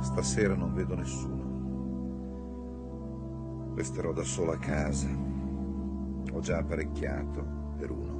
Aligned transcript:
Stasera 0.00 0.54
non 0.54 0.72
vedo 0.72 0.94
nessuno. 0.94 1.58
Resterò 3.74 4.12
da 4.12 4.22
solo 4.22 4.52
a 4.52 4.58
casa. 4.58 5.08
Ho 6.32 6.40
già 6.40 6.58
apparecchiato 6.58 7.44
per 7.76 7.90
uno. 7.90 8.18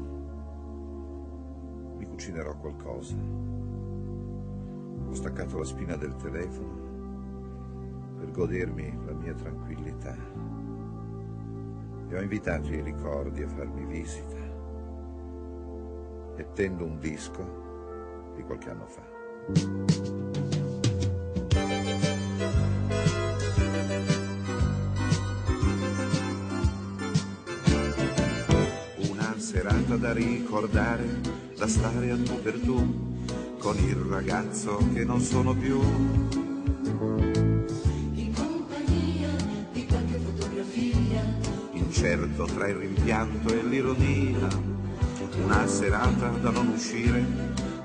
Mi 1.97 2.07
cucinerò 2.07 2.57
qualcosa. 2.57 3.17
Ho 5.09 5.15
staccato 5.15 5.59
la 5.59 5.65
spina 5.65 5.97
del 5.97 6.15
telefono 6.17 6.89
per 8.19 8.31
godermi 8.31 8.99
la 9.07 9.13
mia 9.13 9.33
tranquillità. 9.35 10.15
E 12.09 12.17
ho 12.17 12.21
invitato 12.21 12.69
i 12.69 12.83
ricordi 12.83 13.43
a 13.43 13.49
farmi 13.49 13.85
visita. 13.87 14.37
E 16.37 16.47
tendo 16.53 16.85
un 16.85 16.99
disco 16.99 18.33
di 18.37 18.43
qualche 18.43 18.71
anno 18.71 18.87
fa. 18.87 20.79
Da 30.11 30.13
ricordare, 30.13 31.21
da 31.57 31.69
stare 31.69 32.11
a 32.11 32.17
tu 32.17 32.43
per 32.43 32.59
tu, 32.59 33.25
con 33.59 33.77
il 33.79 33.95
ragazzo 33.95 34.79
che 34.93 35.05
non 35.05 35.21
sono 35.21 35.55
più. 35.55 35.81
in 38.15 38.33
compagnia 38.35 39.29
di 39.73 39.87
qualche 39.87 40.19
fotografia, 40.19 41.23
incerto 41.75 42.45
tra 42.45 42.67
il 42.67 42.75
rimpianto 42.75 43.55
e 43.55 43.63
l'ironia, 43.63 44.49
una 45.45 45.67
serata 45.69 46.29
da 46.29 46.51
non 46.51 46.69
uscire, 46.69 47.25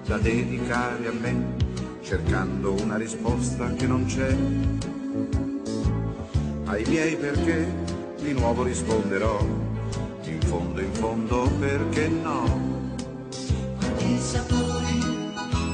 da 0.05 0.17
dedicare 0.17 1.07
a 1.07 1.11
me, 1.11 1.55
cercando 2.01 2.73
una 2.81 2.97
risposta 2.97 3.71
che 3.73 3.85
non 3.85 4.05
c'è. 4.05 4.35
Ai 6.65 6.83
miei 6.87 7.17
perché 7.17 7.71
di 8.19 8.33
nuovo 8.33 8.63
risponderò, 8.63 9.45
in 10.23 10.41
fondo 10.41 10.81
in 10.81 10.91
fondo 10.93 11.44
perché 11.59 12.07
no. 12.07 12.43
quanti 13.77 14.19
sapori 14.19 14.99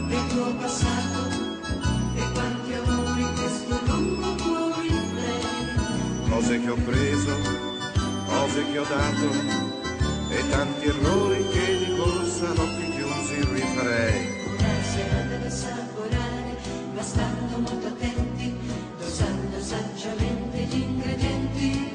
del 0.08 0.28
tuo 0.30 0.54
passato 0.56 1.30
e 2.16 2.32
quanti 2.34 2.74
amori 2.74 3.26
questo 3.36 3.80
lungo 3.86 4.36
tuo 4.36 4.68
replay. 4.76 6.30
Cose 6.30 6.62
che 6.62 6.70
ho 6.70 6.76
preso, 6.76 7.36
cose 8.28 8.66
che 8.72 8.78
ho 8.78 8.84
dato 8.84 9.70
e 10.30 10.50
tanti 10.50 10.86
errori 10.88 11.48
che 11.48 11.78
di 11.86 11.96
corsa 11.96 12.52
occhi 12.52 12.90
chiusi 12.92 13.54
rifarei. 13.54 14.40
Una 14.58 14.84
serata 14.84 15.36
da 15.38 15.48
assaporare, 15.48 16.58
ma 16.94 17.02
stando 17.02 17.58
molto 17.58 17.88
attenti, 17.88 18.56
dosando 19.00 19.60
saggiamente 19.60 20.58
gli 20.58 20.82
ingredienti. 20.82 21.90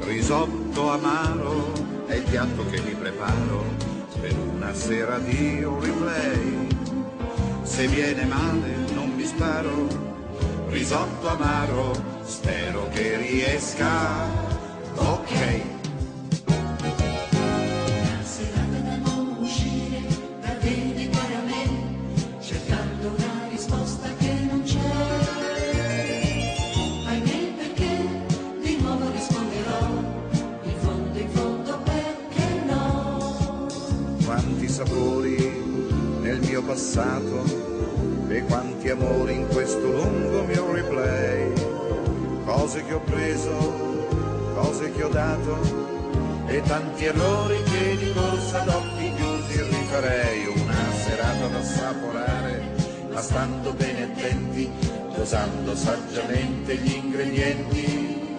Risotto 0.00 0.90
amaro 0.90 1.75
il 2.16 2.22
piatto 2.22 2.64
che 2.66 2.80
mi 2.80 2.94
preparo 2.94 3.64
per 4.20 4.34
una 4.38 4.72
sera 4.74 5.18
di 5.18 5.62
un 5.62 5.80
replay. 5.80 6.66
Se 7.62 7.86
viene 7.88 8.24
male 8.24 8.74
non 8.94 9.10
mi 9.14 9.24
sparo. 9.24 10.04
Risotto 10.68 11.28
amaro, 11.28 11.92
spero 12.24 12.88
che 12.92 13.16
riesca. 13.16 14.55
Passato 36.66 37.44
e 38.28 38.42
quanti 38.42 38.90
amori 38.90 39.36
in 39.36 39.46
questo 39.46 39.88
lungo 39.88 40.42
mio 40.42 40.72
replay. 40.72 41.52
Cose 42.44 42.84
che 42.84 42.92
ho 42.92 43.00
preso, 43.00 44.08
cose 44.54 44.90
che 44.92 45.02
ho 45.04 45.08
dato 45.08 45.84
e 46.46 46.60
tanti 46.62 47.04
errori 47.04 47.62
che 47.62 47.96
di 47.96 48.12
corsa 48.12 48.62
ad 48.62 48.68
occhi 48.68 49.12
chiusi 49.14 49.62
rifarei. 49.62 50.46
Una 50.46 50.92
serata 51.04 51.46
da 51.46 51.58
assaporare, 51.58 52.62
ma 53.12 53.20
stando 53.20 53.72
bene 53.72 54.02
attenti, 54.02 54.70
dosando 55.14 55.74
saggiamente 55.76 56.76
gli 56.76 56.94
ingredienti. 56.94 58.36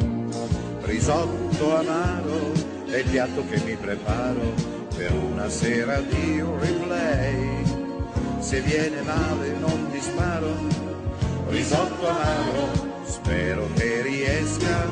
Risotto 0.82 1.76
amaro 1.76 2.52
è 2.90 2.98
il 2.98 3.10
piatto 3.10 3.44
che 3.50 3.60
mi 3.66 3.76
preparo 3.76 4.54
per 4.96 5.14
una 5.14 5.50
sera 5.50 6.00
di 6.02 6.40
un 6.40 6.60
replay. 6.60 7.67
Se 8.48 8.62
viene 8.62 9.02
male 9.02 9.58
non 9.60 9.92
disparo, 9.92 10.48
risotto 11.50 12.08
amaro, 12.08 13.04
spero 13.04 13.68
che 13.74 14.02
riesca, 14.02 14.90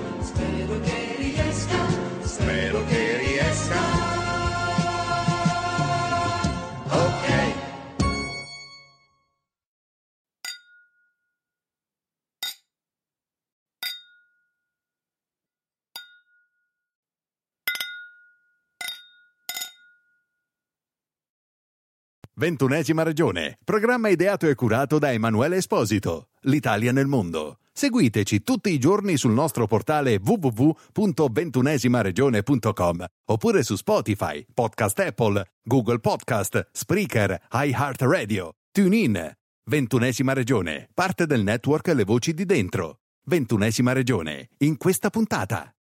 Ventunesima 22.37 23.03
regione, 23.03 23.57
programma 23.63 24.09
ideato 24.09 24.49
e 24.49 24.55
curato 24.55 24.99
da 24.99 25.13
Emanuele 25.13 25.55
Esposito, 25.55 26.31
l'Italia 26.41 26.91
nel 26.91 27.07
mondo. 27.07 27.59
Seguiteci 27.71 28.43
tutti 28.43 28.71
i 28.71 28.77
giorni 28.77 29.15
sul 29.15 29.31
nostro 29.31 29.67
portale 29.67 30.19
www.ventunesimaregione.com 30.21 33.05
oppure 33.31 33.63
su 33.63 33.77
Spotify, 33.77 34.45
Podcast 34.53 34.99
Apple, 34.99 35.45
Google 35.63 35.99
Podcast, 35.99 36.71
Spreaker, 36.73 37.41
iHeartRadio, 37.51 38.55
TuneIn. 38.69 39.31
Ventunesima 39.67 40.33
regione, 40.33 40.89
parte 40.93 41.25
del 41.25 41.41
network 41.41 41.87
Le 41.87 42.03
Voci 42.03 42.33
di 42.33 42.45
Dentro. 42.45 42.97
Ventunesima 43.27 43.93
regione, 43.93 44.49
in 44.57 44.75
questa 44.75 45.09
puntata. 45.09 45.74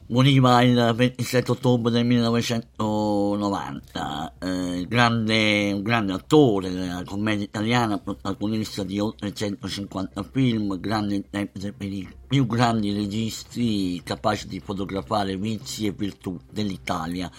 Moriva 0.09 0.63
il 0.63 0.93
27 0.95 1.51
ottobre 1.51 1.91
del 1.91 2.07
1990, 3.37 4.35
eh, 4.39 4.87
grande, 4.89 5.73
un 5.73 5.83
grande 5.83 6.13
attore 6.13 6.71
della 6.71 7.03
commedia 7.05 7.45
italiana, 7.45 7.99
protagonista 7.99 8.83
di 8.85 8.99
oltre 8.99 9.33
150 9.33 10.23
film, 10.23 10.79
grande 10.81 11.17
interprete 11.17 11.73
per 11.73 11.93
i 11.93 12.09
più 12.27 12.47
grandi 12.47 12.93
registi 12.93 14.01
capaci 14.05 14.49
di 14.49 14.61
fotografare 14.61 15.37
vizi 15.37 15.87
e 15.87 15.93
virtù 15.93 16.39
dell'Italia 16.51 17.31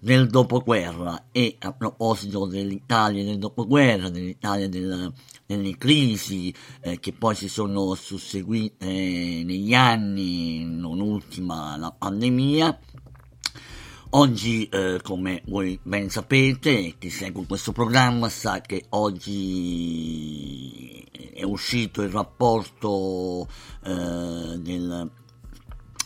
del 0.00 0.28
dopoguerra. 0.28 1.26
E 1.32 1.56
a 1.58 1.72
proposito 1.72 2.46
dell'Italia 2.46 3.24
del 3.24 3.38
dopoguerra, 3.38 4.08
dell'Italia 4.08 4.68
del, 4.68 5.12
delle 5.46 5.76
crisi 5.76 6.54
eh, 6.80 6.98
che 7.00 7.12
poi 7.12 7.34
si 7.34 7.48
sono 7.48 7.94
susseguite 7.94 8.86
negli 8.86 9.74
anni, 9.74 10.64
non 10.64 11.00
ultima 11.00 11.76
la 11.76 11.90
pandemia, 11.90 12.78
Oggi, 14.10 14.68
eh, 14.68 15.00
come 15.02 15.42
voi 15.46 15.76
ben 15.82 16.08
sapete, 16.10 16.94
chi 16.96 17.10
segue 17.10 17.44
questo 17.44 17.72
programma 17.72 18.28
sa 18.28 18.60
che 18.60 18.84
oggi 18.90 19.44
è 21.34 21.42
uscito 21.42 22.02
il 22.02 22.10
rapporto 22.10 23.48
eh, 23.84 24.58
del, 24.58 25.10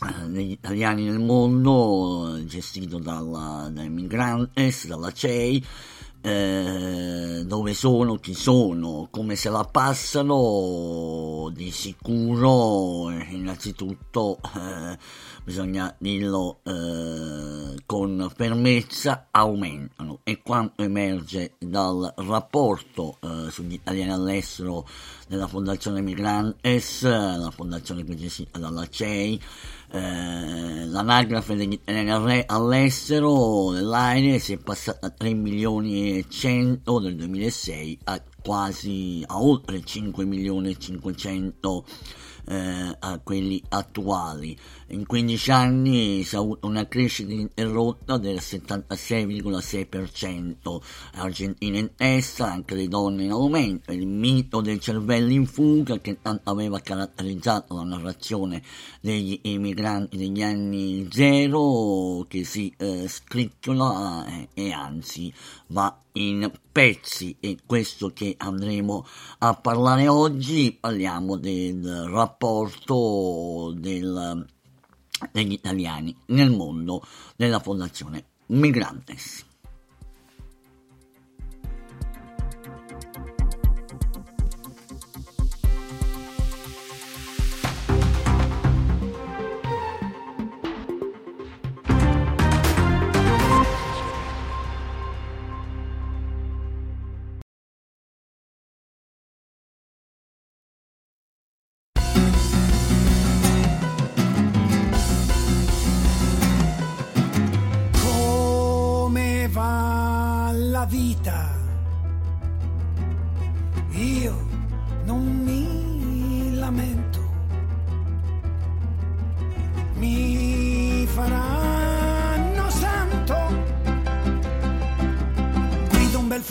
eh, 0.03 0.27
degli 0.29 0.49
italiani 0.49 1.03
nel 1.03 1.19
mondo 1.19 2.41
gestito 2.43 2.97
dalla, 2.97 3.69
dai 3.71 3.89
Migrantes, 3.89 4.87
dalla 4.87 5.11
CEI, 5.11 5.63
eh, 6.21 7.43
dove 7.45 7.73
sono, 7.73 8.15
chi 8.15 8.33
sono, 8.33 9.07
come 9.09 9.35
se 9.35 9.49
la 9.49 9.63
passano, 9.63 11.49
di 11.53 11.71
sicuro 11.71 13.09
innanzitutto 13.09 14.37
eh, 14.55 14.97
bisogna 15.43 15.93
dirlo 15.97 16.59
eh, 16.63 17.81
con 17.85 18.31
fermezza, 18.35 19.27
aumentano. 19.31 20.19
E 20.23 20.41
quanto 20.41 20.83
emerge 20.83 21.55
dal 21.57 22.13
rapporto 22.17 23.17
eh, 23.21 23.49
sugli 23.49 23.73
italiani 23.73 24.11
all'estero 24.11 24.87
della 25.27 25.47
Fondazione 25.47 26.01
Migrantes, 26.01 27.03
la 27.03 27.51
fondazione 27.53 28.03
che 28.03 28.15
gestita 28.15 28.59
dalla 28.59 28.87
CEI, 28.87 29.41
eh, 29.91 30.85
l'anagrafe 30.85 31.55
degli 31.55 31.79
all'estero 32.45 33.71
dell'AIRE 33.71 34.39
si 34.39 34.53
è 34.53 34.57
passata 34.57 35.07
da 35.07 35.13
3 35.17 35.33
milioni 35.33 36.17
e 36.17 36.25
100 36.29 36.99
nel 36.99 37.15
2006 37.15 37.99
a 38.05 38.21
quasi 38.41 39.23
a 39.27 39.41
oltre 39.41 39.83
5 39.83 40.25
milioni 40.25 40.71
e 40.71 40.77
500 40.77 41.85
eh, 42.47 42.95
a 42.99 43.19
quelli 43.23 43.61
attuali. 43.69 44.57
In 44.91 45.05
15 45.05 45.51
anni 45.51 46.23
si 46.23 46.35
è 46.35 46.37
avuto 46.37 46.67
una 46.67 46.85
crescita 46.85 47.31
interrotta 47.31 48.17
del 48.17 48.39
76,6%, 48.39 50.81
Argentina 51.13 51.77
in 51.77 51.95
testa, 51.95 52.51
anche 52.51 52.75
le 52.75 52.89
donne 52.89 53.23
in 53.23 53.31
aumento, 53.31 53.93
il 53.93 54.05
mito 54.05 54.59
del 54.59 54.81
cervello 54.81 55.31
in 55.31 55.45
fuga 55.45 55.99
che 55.99 56.19
tanto 56.21 56.49
aveva 56.49 56.81
caratterizzato 56.81 57.73
la 57.73 57.83
narrazione 57.83 58.61
degli 58.99 59.39
emigranti 59.41 60.17
degli 60.17 60.43
anni 60.43 61.07
zero 61.09 62.25
che 62.27 62.43
si 62.43 62.73
eh, 62.75 63.07
scricchiola 63.07 64.25
eh, 64.25 64.49
e 64.53 64.73
anzi 64.73 65.33
va 65.67 65.97
in 66.13 66.51
pezzi. 66.69 67.37
E 67.39 67.59
questo 67.65 68.11
che 68.13 68.35
andremo 68.37 69.05
a 69.39 69.53
parlare 69.53 70.09
oggi 70.09 70.77
parliamo 70.77 71.37
del 71.37 72.09
rapporto 72.09 73.73
del, 73.77 74.45
degli 75.31 75.53
italiani 75.53 76.15
nel 76.27 76.51
mondo 76.51 77.05
della 77.35 77.59
fondazione 77.59 78.25
Migrantes. 78.47 79.45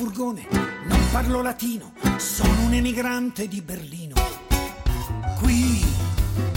Furgone, 0.01 0.47
non 0.87 0.99
parlo 1.13 1.43
latino, 1.43 1.93
sono 2.17 2.63
un 2.63 2.73
emigrante 2.73 3.47
di 3.47 3.61
Berlino. 3.61 4.15
Qui 5.39 5.85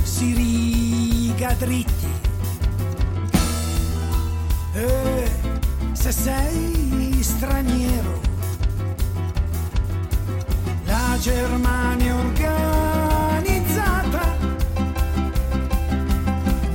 si 0.02 0.34
riga 0.34 1.52
dritti. 1.56 2.08
E 4.72 5.30
se 5.92 6.12
sei 6.14 7.22
straniero, 7.22 8.22
la 10.86 11.18
Germania 11.20 12.16
organizzata. 12.16 12.62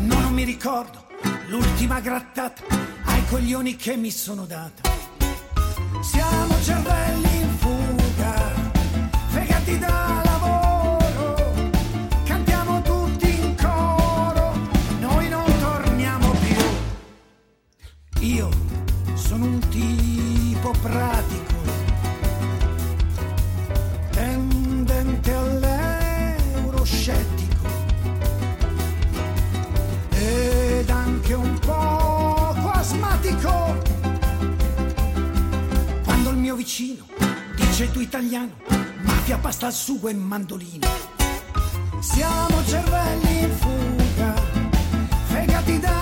No, 0.03 0.21
non 0.21 0.35
mi 0.35 0.45
ricordo 0.45 1.07
l'ultima 1.47 2.01
grattata 2.01 2.63
ai 3.05 3.25
coglioni 3.25 3.75
che 3.75 3.97
mi 3.97 4.11
sono 4.11 4.45
data. 4.45 4.98
Siamo 6.11 6.61
cervelli 6.63 7.41
in 7.41 7.51
fuga, 7.59 8.55
fegati 9.29 9.79
da 9.79 10.23
lavoro, 10.25 11.37
cantiamo 12.25 12.81
tutti 12.81 13.29
in 13.29 13.55
coro, 13.55 14.53
noi 15.01 15.29
non 15.29 15.45
torniamo 15.61 16.31
più. 16.31 16.57
Io 18.21 18.49
sono 19.15 19.45
un 19.45 19.59
tipo 19.69 20.71
pratico, 20.81 21.18
vicino 36.79 37.05
dice 37.57 37.91
tu 37.91 38.01
italiano, 38.01 38.53
mafia, 39.03 39.37
pasta 39.39 39.67
al 39.67 39.73
sugo 39.73 40.09
e 40.09 40.15
mandolino. 40.15 40.87
Siamo 41.99 42.65
cervelli 42.65 43.41
in 43.41 43.51
fuga, 43.51 44.35
fegati 45.27 45.81
da 45.81 45.98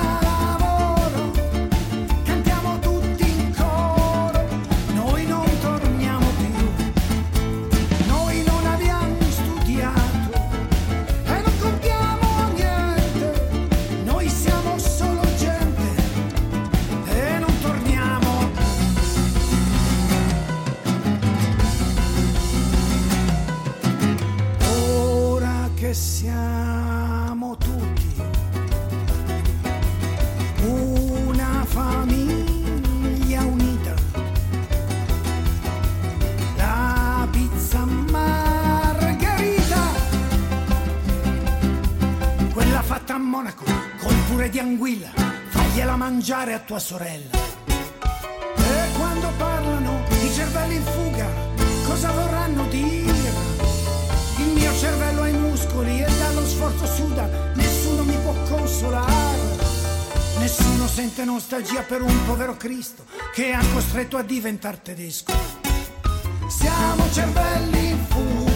tua 46.77 46.79
sorella. 46.79 47.31
E 48.57 48.93
quando 48.97 49.33
parlano 49.39 50.03
i 50.23 50.31
cervelli 50.33 50.75
in 50.77 50.85
fuga, 50.85 51.27
cosa 51.87 52.11
vorranno 52.13 52.67
dire? 52.69 53.33
Il 54.39 54.53
mio 54.53 54.77
cervello 54.77 55.23
ha 55.23 55.29
i 55.29 55.33
muscoli 55.33 56.03
e 56.03 56.07
dallo 56.19 56.47
sforzo 56.47 56.87
suda, 56.87 57.29
nessuno 57.55 58.05
mi 58.05 58.17
può 58.19 58.35
consolare. 58.49 59.65
Nessuno 60.39 60.87
sente 60.87 61.25
nostalgia 61.25 61.83
per 61.83 62.03
un 62.03 62.27
povero 62.27 62.57
Cristo 62.57 63.05
che 63.33 63.53
ha 63.53 63.65
costretto 63.73 64.19
a 64.19 64.23
diventare 64.23 64.81
tedesco. 64.83 65.33
Siamo 66.49 67.11
cervelli 67.11 67.89
in 67.89 68.05
fuga, 68.07 68.56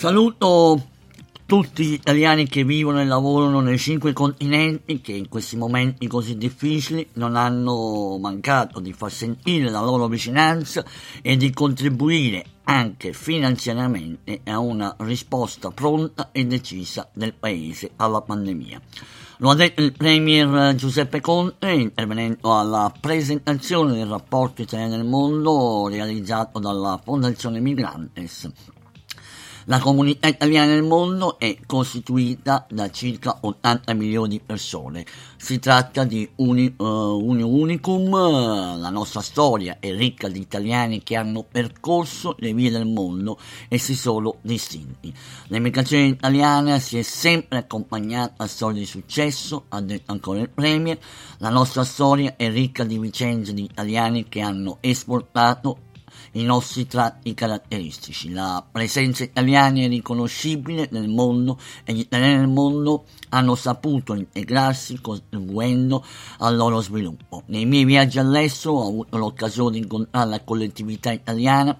Saluto 0.00 0.82
tutti 1.44 1.84
gli 1.84 1.92
italiani 1.92 2.48
che 2.48 2.64
vivono 2.64 3.02
e 3.02 3.04
lavorano 3.04 3.60
nei 3.60 3.76
cinque 3.76 4.14
continenti 4.14 5.02
che 5.02 5.12
in 5.12 5.28
questi 5.28 5.58
momenti 5.58 6.06
così 6.06 6.38
difficili 6.38 7.06
non 7.16 7.36
hanno 7.36 8.16
mancato 8.18 8.80
di 8.80 8.94
far 8.94 9.12
sentire 9.12 9.68
la 9.68 9.82
loro 9.82 10.08
vicinanza 10.08 10.82
e 11.20 11.36
di 11.36 11.52
contribuire 11.52 12.42
anche 12.62 13.12
finanziariamente 13.12 14.40
a 14.44 14.58
una 14.58 14.96
risposta 15.00 15.70
pronta 15.70 16.30
e 16.32 16.46
decisa 16.46 17.06
del 17.12 17.34
Paese 17.34 17.90
alla 17.96 18.22
pandemia. 18.22 18.80
Lo 19.40 19.50
ha 19.50 19.54
detto 19.54 19.82
il 19.82 19.92
Premier 19.92 20.74
Giuseppe 20.76 21.20
Conte 21.20 21.72
intervenendo 21.72 22.58
alla 22.58 22.90
presentazione 22.98 23.92
del 23.92 24.06
rapporto 24.06 24.62
italiano 24.62 24.96
nel 24.96 25.04
mondo 25.04 25.88
realizzato 25.88 26.58
dalla 26.58 26.98
Fondazione 27.04 27.60
Migrantes 27.60 28.50
la 29.70 29.78
comunità 29.78 30.26
italiana 30.26 30.72
nel 30.72 30.82
mondo 30.82 31.38
è 31.38 31.56
costituita 31.64 32.66
da 32.68 32.90
circa 32.90 33.38
80 33.40 33.94
milioni 33.94 34.30
di 34.30 34.40
persone. 34.44 35.06
Si 35.36 35.60
tratta 35.60 36.02
di 36.02 36.28
un, 36.36 36.72
uh, 36.76 36.84
un 36.84 37.40
unicum, 37.40 38.10
la 38.10 38.90
nostra 38.90 39.20
storia 39.20 39.76
è 39.78 39.94
ricca 39.94 40.26
di 40.26 40.40
italiani 40.40 41.04
che 41.04 41.14
hanno 41.14 41.44
percorso 41.48 42.34
le 42.40 42.52
vie 42.52 42.72
del 42.72 42.84
mondo 42.84 43.38
e 43.68 43.78
si 43.78 43.94
sono 43.94 44.38
distinti. 44.40 45.14
L'emigrazione 45.46 46.06
italiana 46.06 46.80
si 46.80 46.98
è 46.98 47.02
sempre 47.02 47.58
accompagnata 47.58 48.42
a 48.42 48.48
storie 48.48 48.80
di 48.80 48.86
successo, 48.86 49.66
ha 49.68 49.80
detto 49.80 50.10
ancora 50.10 50.40
il 50.40 50.50
Premier. 50.50 50.98
La 51.38 51.50
nostra 51.50 51.84
storia 51.84 52.34
è 52.36 52.50
ricca 52.50 52.82
di 52.82 52.98
vicende 52.98 53.54
di 53.54 53.62
italiani 53.62 54.28
che 54.28 54.40
hanno 54.40 54.78
esportato 54.80 55.89
i 56.32 56.42
nostri 56.42 56.86
tratti 56.86 57.34
caratteristici. 57.34 58.30
La 58.32 58.64
presenza 58.70 59.24
italiana 59.24 59.80
è 59.80 59.88
riconoscibile 59.88 60.88
nel 60.90 61.08
mondo 61.08 61.58
e 61.84 61.92
gli 61.92 62.00
italiani 62.00 62.36
nel 62.36 62.48
mondo 62.48 63.04
hanno 63.30 63.54
saputo 63.54 64.14
integrarsi 64.14 65.00
contribuendo 65.00 66.04
al 66.38 66.56
loro 66.56 66.80
sviluppo. 66.80 67.42
Nei 67.46 67.66
miei 67.66 67.84
viaggi 67.84 68.18
all'estero 68.18 68.74
ho 68.74 68.88
avuto 68.88 69.16
l'occasione 69.16 69.72
di 69.72 69.78
incontrare 69.78 70.28
la 70.28 70.40
collettività 70.42 71.10
italiana 71.10 71.78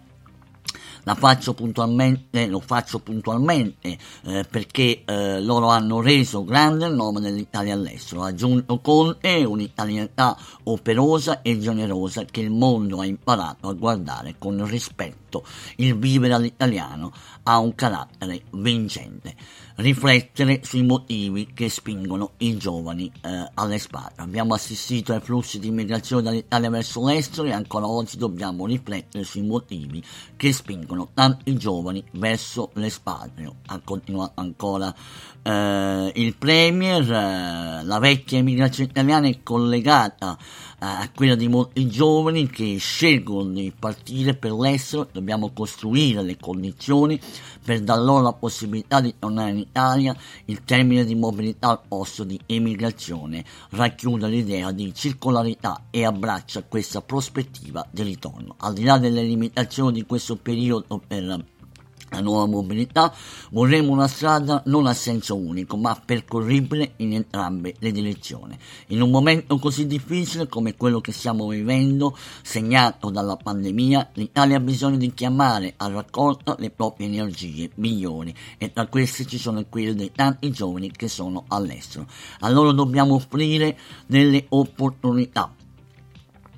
la 1.05 1.15
faccio 1.15 1.55
puntualmente, 1.55 2.47
lo 2.47 2.61
faccio 2.61 2.99
puntualmente 2.99 3.99
eh, 4.23 4.45
perché 4.49 5.03
eh, 5.05 5.41
loro 5.41 5.69
hanno 5.69 6.01
reso 6.01 6.45
grande 6.45 6.87
il 6.87 6.95
nome 6.95 7.21
dell'Italia 7.21 7.75
all'estero. 7.75 8.23
Ha 8.23 8.29
aggiunto 8.29 8.79
Conte 8.81 9.45
un'italianità 9.45 10.37
operosa 10.65 11.43
e 11.43 11.59
generosa 11.59 12.25
che 12.25 12.41
il 12.41 12.51
mondo 12.51 13.01
ha 13.01 13.07
imparato 13.07 13.69
a 13.69 13.73
guardare 13.73 14.35
con 14.39 14.67
rispetto. 14.67 15.45
Il 15.77 15.97
vivere 15.97 16.35
all'italiano 16.35 17.13
ha 17.45 17.59
un 17.59 17.75
carattere 17.75 18.43
vincente 18.53 19.35
riflettere 19.81 20.61
sui 20.63 20.83
motivi 20.83 21.53
che 21.55 21.69
spingono 21.69 22.33
i 22.39 22.57
giovani 22.57 23.11
eh, 23.23 23.51
alle 23.55 23.79
spalle. 23.79 24.13
Abbiamo 24.17 24.55
assistito 24.55 25.13
ai 25.13 25.21
flussi 25.21 25.59
di 25.59 25.69
immigrazione 25.69 26.23
dall'Italia 26.23 26.71
verso 26.71 27.05
l'estero 27.05 27.49
e 27.49 27.53
ancora 27.53 27.87
oggi 27.87 28.17
dobbiamo 28.17 28.67
riflettere 28.67 29.25
sui 29.25 29.43
motivi 29.43 30.03
che 30.37 30.53
spingono 30.53 31.11
tanti 31.15 31.57
giovani 31.57 32.05
verso 32.13 32.71
l'espatrio. 32.75 33.57
Ha 33.67 33.81
continuato 33.83 34.41
ancora 34.41 34.95
eh, 35.43 36.13
il 36.15 36.37
Premier, 36.37 37.03
eh, 37.03 37.85
la 37.85 37.99
vecchia 37.99 38.39
immigrazione 38.39 38.91
italiana 38.91 39.29
è 39.29 39.43
collegata 39.43 40.37
a 40.83 41.11
quella 41.15 41.35
di 41.35 41.49
molti 41.49 41.87
giovani 41.89 42.49
che 42.49 42.77
scelgono 42.79 43.51
di 43.51 43.73
partire 43.79 44.35
per 44.35 44.53
l'estero, 44.53 45.07
dobbiamo 45.13 45.51
costruire 45.53 46.23
le 46.23 46.39
condizioni 46.39 47.21
per 47.63 47.81
dar 47.83 47.99
loro 47.99 48.23
la 48.23 48.33
possibilità 48.33 49.01
di 49.01 49.15
tornare 49.19 49.51
in 49.51 49.59
Italia, 49.59 50.17
il 50.47 50.65
termine 50.65 51.05
di 51.05 51.15
mobilità 51.15 51.69
al 51.69 51.81
posto 51.87 52.25
di 52.25 52.41
emigrazione 52.47 53.45
racchiude 53.71 54.29
l'idea 54.29 54.73
di 54.73 54.93
circolarità 54.95 55.85
e 55.91 56.05
abbraccia 56.05 56.63
questa 56.63 57.03
prospettiva 57.03 57.87
di 57.91 58.03
ritorno. 58.03 58.55
Al 58.59 58.73
di 58.73 58.85
là 58.85 58.97
delle 58.97 59.23
limitazioni 59.23 59.93
di 59.93 60.07
questo 60.07 60.37
periodo 60.37 61.01
per 61.07 61.45
la 62.11 62.21
nuova 62.21 62.47
mobilità, 62.47 63.13
vorremmo 63.51 63.93
una 63.93 64.09
strada 64.09 64.63
non 64.67 64.87
a 64.87 64.95
senso 64.95 65.37
unico, 65.37 65.77
ma 65.77 66.01
percorribile 66.05 66.93
in 66.97 67.15
entrambe 67.15 67.75
le 67.79 67.93
direzioni. 67.93 68.59
In 68.89 69.01
un 69.01 69.11
momento 69.11 69.59
così 69.59 69.87
difficile 69.87 70.49
come 70.49 70.77
quello 70.77 71.01
che 71.01 71.13
stiamo 71.13 71.49
vivendo, 71.49 72.17
segnato 72.43 73.11
dalla 73.11 73.37
pandemia, 73.37 74.11
l'Italia 74.15 74.57
ha 74.57 74.61
bisogno 74.61 74.97
di 74.97 75.13
chiamare 75.15 75.75
a 75.77 75.89
raccolta 75.89 76.57
le 76.59 76.71
proprie 76.71 77.07
energie 77.07 77.71
migliori 77.77 78.35
e 78.59 78.73
tra 78.73 78.87
queste 78.87 79.25
ci 79.25 79.39
sono 79.39 79.65
quelle 79.69 79.95
dei 79.95 80.13
tanti 80.13 80.51
giovani 80.51 80.91
che 80.91 81.09
sono 81.09 81.45
all'estero. 81.49 82.07
A 82.41 82.51
loro 82.51 82.73
dobbiamo 82.73 83.15
offrire 83.15 83.79
delle 84.07 84.47
opportunità 84.49 85.55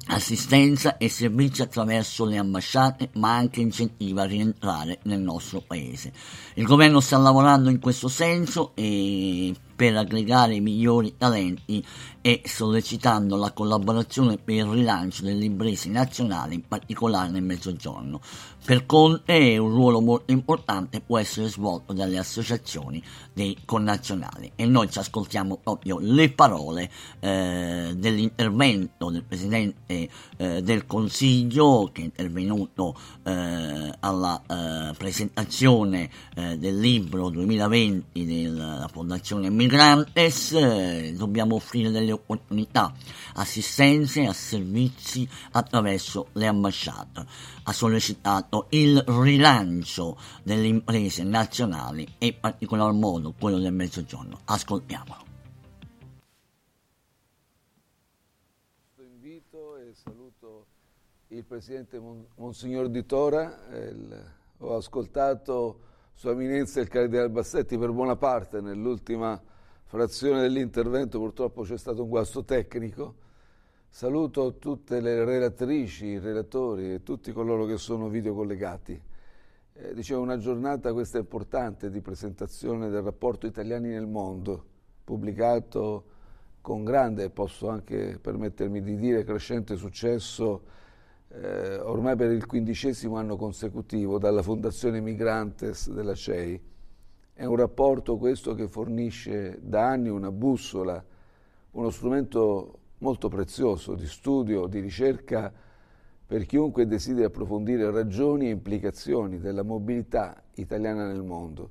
assistenza 0.07 0.97
e 0.99 1.09
servizi 1.09 1.63
attraverso 1.63 2.25
le 2.25 2.37
ambasciate, 2.37 3.11
ma 3.15 3.35
anche 3.35 3.61
incentiva 3.61 4.23
a 4.23 4.27
rientrare 4.27 4.99
nel 5.05 5.21
nostro 5.21 5.61
paese. 5.61 6.13
Il 6.55 6.65
governo 6.65 7.01
sta 7.01 7.19
lavorando 7.19 7.71
in 7.71 7.79
questo 7.79 8.09
senso 8.09 8.73
per 8.75 9.97
aggregare 9.97 10.55
i 10.55 10.61
migliori 10.61 11.15
talenti 11.17 11.85
e 12.21 12.43
sollecitando 12.45 13.37
la 13.37 13.53
collaborazione 13.53 14.39
per 14.39 14.55
il 14.55 14.65
rilancio 14.67 15.25
delle 15.25 15.45
imprese 15.45 15.89
nazionali, 15.89 16.55
in 16.55 16.69
particolare 16.69 17.31
nel 17.31 17.43
Mezzogiorno. 17.43 18.21
Per 18.65 18.87
Conte 18.87 19.59
un 19.59 19.71
ruolo 19.71 20.01
molto 20.01 20.31
importante 20.31 21.01
può 21.01 21.19
essere 21.19 21.49
svolto 21.49 21.93
dalle 21.93 22.17
associazioni 22.17 23.03
dei 23.33 23.59
connazionali 23.65 24.53
e 24.55 24.67
noi 24.67 24.89
ci 24.89 25.01
ascoltiamo 25.01 25.57
proprio 25.57 25.99
le 25.99 26.31
parole 26.31 26.89
eh, 27.19 27.93
dell'intervento 27.97 29.11
del 29.11 29.25
Presidente 29.25 30.09
eh, 30.37 30.63
del 30.63 30.87
Consiglio 30.87 31.91
che 31.93 32.03
è 32.03 32.05
intervenuto 32.05 32.97
eh, 33.25 33.93
alla 33.99 34.41
eh, 34.47 34.95
presentazione 34.97 36.09
eh, 36.37 36.57
del 36.57 36.79
libro 36.79 37.31
2020 37.31 38.25
della 38.25 38.89
Fondazione 38.93 39.51
Migrantes, 39.51 40.53
eh, 40.53 41.15
dobbiamo 41.17 41.57
offrire 41.57 41.91
delle 41.91 42.13
opportunità, 42.13 42.93
assistenze 43.35 44.25
a 44.25 44.33
servizi 44.33 45.29
attraverso 45.51 46.29
le 46.35 46.47
ambasciate. 46.47 47.27
Ha 47.65 47.73
sollecitato 47.73 48.67
il 48.71 49.03
rilancio 49.07 50.17
delle 50.43 50.67
imprese 50.67 51.23
nazionali 51.23 52.07
e 52.19 52.27
in 52.27 52.41
particolar 52.41 52.93
modo 52.93 53.35
quello 53.39 53.59
del 53.59 53.73
Mezzogiorno. 53.73 54.41
Ascoltiamolo. 54.45 55.25
Invito 58.99 59.77
e 59.77 59.95
saluto 59.95 60.67
il 61.29 61.45
Presidente 61.45 62.01
Monsignor 62.35 62.89
Di 62.89 63.07
Tora, 63.07 63.59
il, 63.73 64.33
ho 64.59 64.77
ascoltato 64.77 65.81
Sua 66.15 66.33
Eminenza 66.33 66.81
il 66.81 66.89
Cardinale 66.89 67.31
Bassetti 67.31 67.79
per 67.79 67.91
buona 67.91 68.17
parte 68.17 68.61
nell'ultima 68.61 69.41
frazione 69.85 70.41
dell'intervento 70.41 71.19
purtroppo 71.19 71.63
c'è 71.63 71.77
stato 71.77 72.03
un 72.03 72.09
guasto 72.09 72.45
tecnico. 72.45 73.15
Saluto 73.95 74.57
tutte 74.57 75.03
le 75.03 75.23
relatrici, 75.23 76.07
i 76.07 76.19
relatori 76.19 76.95
e 76.95 77.03
tutti 77.03 77.31
coloro 77.31 77.67
che 77.67 77.77
sono 77.77 78.09
videocollegati. 78.09 78.99
Eh, 79.75 79.93
dicevo, 79.93 80.23
una 80.23 80.39
giornata 80.39 80.95
questa 80.95 81.19
importante 81.19 81.91
di 81.91 82.01
presentazione 82.01 82.89
del 82.89 83.03
rapporto 83.03 83.47
Italiani 83.47 83.89
nel 83.91 84.07
mondo, 84.07 84.65
pubblicato 85.05 86.05
con 86.63 86.85
grande, 86.85 87.29
posso 87.29 87.69
anche 87.69 88.19
permettermi 88.19 88.81
di 88.81 88.97
dire, 88.97 89.25
crescente 89.25 89.77
successo 89.77 90.63
eh, 91.29 91.77
ormai 91.77 92.17
per 92.17 92.31
il 92.31 92.47
quindicesimo 92.47 93.17
anno 93.17 93.37
consecutivo 93.37 94.19
dalla 94.19 94.43
Fondazione 94.43 95.03
Migrantes 95.03 95.91
della 95.91 96.15
CEI 96.15 96.61
è 97.35 97.45
un 97.45 97.57
rapporto 97.57 98.17
questo 98.17 98.55
che 98.55 98.69
fornisce 98.69 99.59
da 99.61 99.87
anni 99.87 100.09
una 100.09 100.33
bussola, 100.33 101.05
uno 101.73 101.91
strumento 101.91 102.79
molto 103.03 103.29
prezioso 103.29 103.95
di 103.95 104.07
studio, 104.07 104.67
di 104.69 104.79
ricerca 104.79 105.53
per 106.25 106.47
chiunque 106.47 106.87
desideri 106.87 107.25
approfondire 107.25 107.91
ragioni 107.91 108.47
e 108.47 108.51
implicazioni 108.51 109.39
della 109.39 109.65
mobilità 109.65 110.41
italiana 110.55 111.07
nel 111.07 111.23
mondo. 111.23 111.71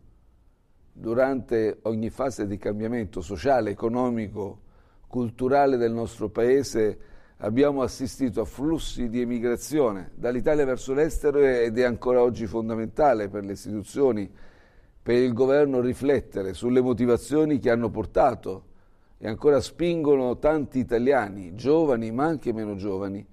Durante 0.92 1.80
ogni 1.84 2.10
fase 2.10 2.46
di 2.46 2.58
cambiamento 2.58 3.22
sociale, 3.22 3.72
economico, 3.72 4.60
culturale 5.08 5.78
del 5.78 5.94
nostro 5.94 6.30
Paese 6.30 7.00
abbiamo 7.38 7.82
assistito 7.82 8.42
a 8.42 8.46
flussi 8.46 9.08
di 9.08 9.22
emigrazione 9.22 10.12
dall'Italia 10.16 10.66
verso 10.66 10.94
l'estero 10.94 11.40
ed 11.40 11.78
è 11.78 11.84
ancora 11.84 12.22
oggi 12.22 12.46
fondamentale 12.46 13.30
per 13.30 13.46
le 13.46 13.54
istituzioni, 13.54 14.30
per 15.02 15.16
il 15.16 15.32
governo 15.32 15.80
riflettere 15.80 16.54
sulle 16.54 16.82
motivazioni 16.82 17.58
che 17.58 17.72
hanno 17.72 17.90
portato 17.90 18.66
e 19.24 19.28
ancora 19.28 19.62
spingono 19.62 20.40
tanti 20.40 20.80
italiani, 20.80 21.54
giovani 21.54 22.12
ma 22.12 22.26
anche 22.26 22.52
meno 22.52 22.76
giovani, 22.76 23.24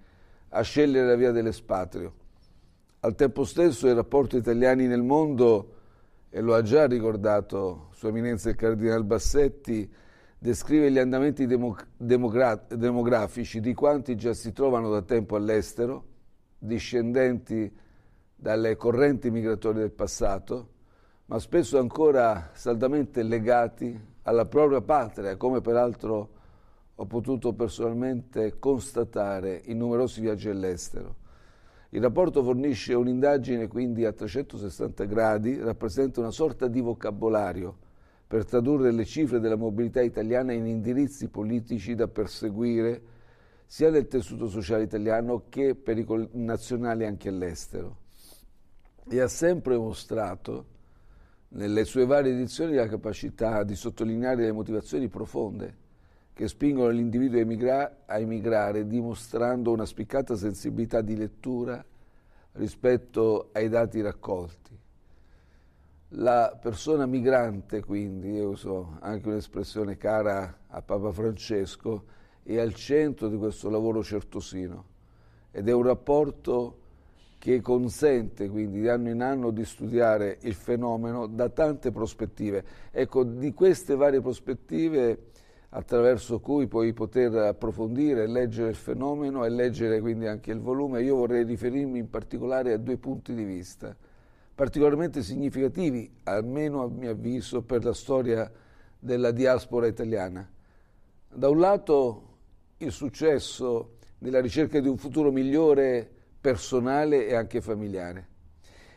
a 0.50 0.60
scegliere 0.60 1.06
la 1.06 1.14
via 1.14 1.30
dell'espatrio. 1.30 2.12
Al 3.00 3.14
tempo 3.14 3.44
stesso 3.44 3.88
i 3.88 3.94
rapporti 3.94 4.36
italiani 4.36 4.86
nel 4.86 5.02
mondo, 5.02 5.76
e 6.28 6.42
lo 6.42 6.54
ha 6.54 6.60
già 6.60 6.86
ricordato 6.86 7.88
Sua 7.94 8.10
Eminenza 8.10 8.50
il 8.50 8.56
Cardinale 8.56 9.02
Bassetti, 9.02 9.90
descrive 10.38 10.90
gli 10.90 10.98
andamenti 10.98 11.46
democ- 11.46 11.86
demogra- 11.96 12.66
demografici 12.68 13.58
di 13.58 13.72
quanti 13.72 14.14
già 14.14 14.34
si 14.34 14.52
trovano 14.52 14.90
da 14.90 15.00
tempo 15.00 15.36
all'estero, 15.36 16.04
discendenti 16.58 17.74
dalle 18.36 18.76
correnti 18.76 19.30
migratorie 19.30 19.80
del 19.80 19.92
passato, 19.92 20.68
ma 21.26 21.38
spesso 21.38 21.78
ancora 21.78 22.50
saldamente 22.52 23.22
legati 23.22 24.16
alla 24.28 24.44
propria 24.44 24.82
patria, 24.82 25.36
come 25.36 25.62
peraltro 25.62 26.36
ho 26.94 27.06
potuto 27.06 27.54
personalmente 27.54 28.58
constatare 28.58 29.62
in 29.64 29.78
numerosi 29.78 30.20
viaggi 30.20 30.50
all'estero. 30.50 31.16
Il 31.90 32.02
rapporto 32.02 32.42
fornisce 32.42 32.92
un'indagine 32.92 33.68
quindi 33.68 34.04
a 34.04 34.12
360 34.12 35.04
gradi, 35.06 35.58
rappresenta 35.58 36.20
una 36.20 36.30
sorta 36.30 36.68
di 36.68 36.82
vocabolario 36.82 37.78
per 38.26 38.44
tradurre 38.44 38.92
le 38.92 39.06
cifre 39.06 39.40
della 39.40 39.56
mobilità 39.56 40.02
italiana 40.02 40.52
in 40.52 40.66
indirizzi 40.66 41.28
politici 41.28 41.94
da 41.94 42.08
perseguire 42.08 43.00
sia 43.64 43.88
nel 43.88 44.08
tessuto 44.08 44.48
sociale 44.48 44.82
italiano 44.82 45.44
che 45.48 45.74
per 45.74 45.96
i 45.96 46.28
nazionali 46.32 47.06
anche 47.06 47.30
all'estero. 47.30 47.96
E 49.08 49.20
ha 49.20 49.28
sempre 49.28 49.78
mostrato 49.78 50.76
nelle 51.50 51.84
sue 51.84 52.04
varie 52.04 52.32
edizioni 52.32 52.74
la 52.74 52.88
capacità 52.88 53.62
di 53.62 53.74
sottolineare 53.74 54.42
le 54.42 54.52
motivazioni 54.52 55.08
profonde 55.08 55.86
che 56.34 56.46
spingono 56.46 56.90
l'individuo 56.90 57.38
a, 57.38 57.42
emigra- 57.42 57.96
a 58.06 58.18
emigrare, 58.18 58.86
dimostrando 58.86 59.72
una 59.72 59.84
spiccata 59.84 60.36
sensibilità 60.36 61.00
di 61.00 61.16
lettura 61.16 61.84
rispetto 62.52 63.48
ai 63.52 63.68
dati 63.68 64.00
raccolti. 64.00 64.78
La 66.12 66.56
persona 66.60 67.06
migrante, 67.06 67.82
quindi, 67.82 68.34
io 68.34 68.50
uso 68.50 68.98
anche 69.00 69.28
un'espressione 69.28 69.96
cara 69.96 70.60
a 70.68 70.80
Papa 70.80 71.10
Francesco, 71.10 72.04
è 72.44 72.56
al 72.58 72.72
centro 72.72 73.28
di 73.28 73.36
questo 73.36 73.68
lavoro 73.68 74.02
certosino 74.02 74.84
ed 75.50 75.68
è 75.68 75.72
un 75.72 75.82
rapporto 75.82 76.78
che 77.38 77.60
consente 77.60 78.48
quindi 78.48 78.80
di 78.80 78.88
anno 78.88 79.10
in 79.10 79.22
anno 79.22 79.50
di 79.50 79.64
studiare 79.64 80.38
il 80.42 80.54
fenomeno 80.54 81.26
da 81.26 81.48
tante 81.48 81.92
prospettive. 81.92 82.64
Ecco, 82.90 83.24
di 83.24 83.52
queste 83.54 83.94
varie 83.94 84.20
prospettive 84.20 85.26
attraverso 85.70 86.40
cui 86.40 86.66
puoi 86.66 86.92
poter 86.92 87.34
approfondire, 87.34 88.26
leggere 88.26 88.70
il 88.70 88.74
fenomeno 88.74 89.44
e 89.44 89.50
leggere 89.50 90.00
quindi 90.00 90.26
anche 90.26 90.50
il 90.50 90.60
volume, 90.60 91.02
io 91.02 91.16
vorrei 91.16 91.44
riferirmi 91.44 91.98
in 91.98 92.10
particolare 92.10 92.72
a 92.72 92.78
due 92.78 92.96
punti 92.96 93.34
di 93.34 93.44
vista 93.44 93.96
particolarmente 94.58 95.22
significativi, 95.22 96.10
almeno 96.24 96.82
a 96.82 96.88
mio 96.88 97.12
avviso, 97.12 97.62
per 97.62 97.84
la 97.84 97.92
storia 97.92 98.50
della 98.98 99.30
diaspora 99.30 99.86
italiana. 99.86 100.50
Da 101.32 101.48
un 101.48 101.60
lato 101.60 102.22
il 102.78 102.90
successo 102.90 103.98
nella 104.18 104.40
ricerca 104.40 104.80
di 104.80 104.88
un 104.88 104.96
futuro 104.96 105.30
migliore 105.30 106.10
personale 106.40 107.26
e 107.26 107.34
anche 107.34 107.60
familiare 107.60 108.28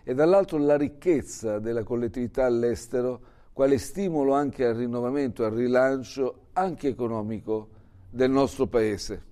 e 0.04 0.14
dall'altro 0.14 0.58
la 0.58 0.78
ricchezza 0.78 1.60
della 1.60 1.84
collettività 1.84 2.46
all'estero 2.46 3.22
quale 3.54 3.78
stimolo 3.78 4.34
anche 4.34 4.66
al 4.66 4.76
rinnovamento, 4.76 5.44
al 5.44 5.52
rilancio 5.52 6.48
anche 6.54 6.88
economico 6.88 7.70
del 8.10 8.32
nostro 8.32 8.68
Paese. 8.68 9.30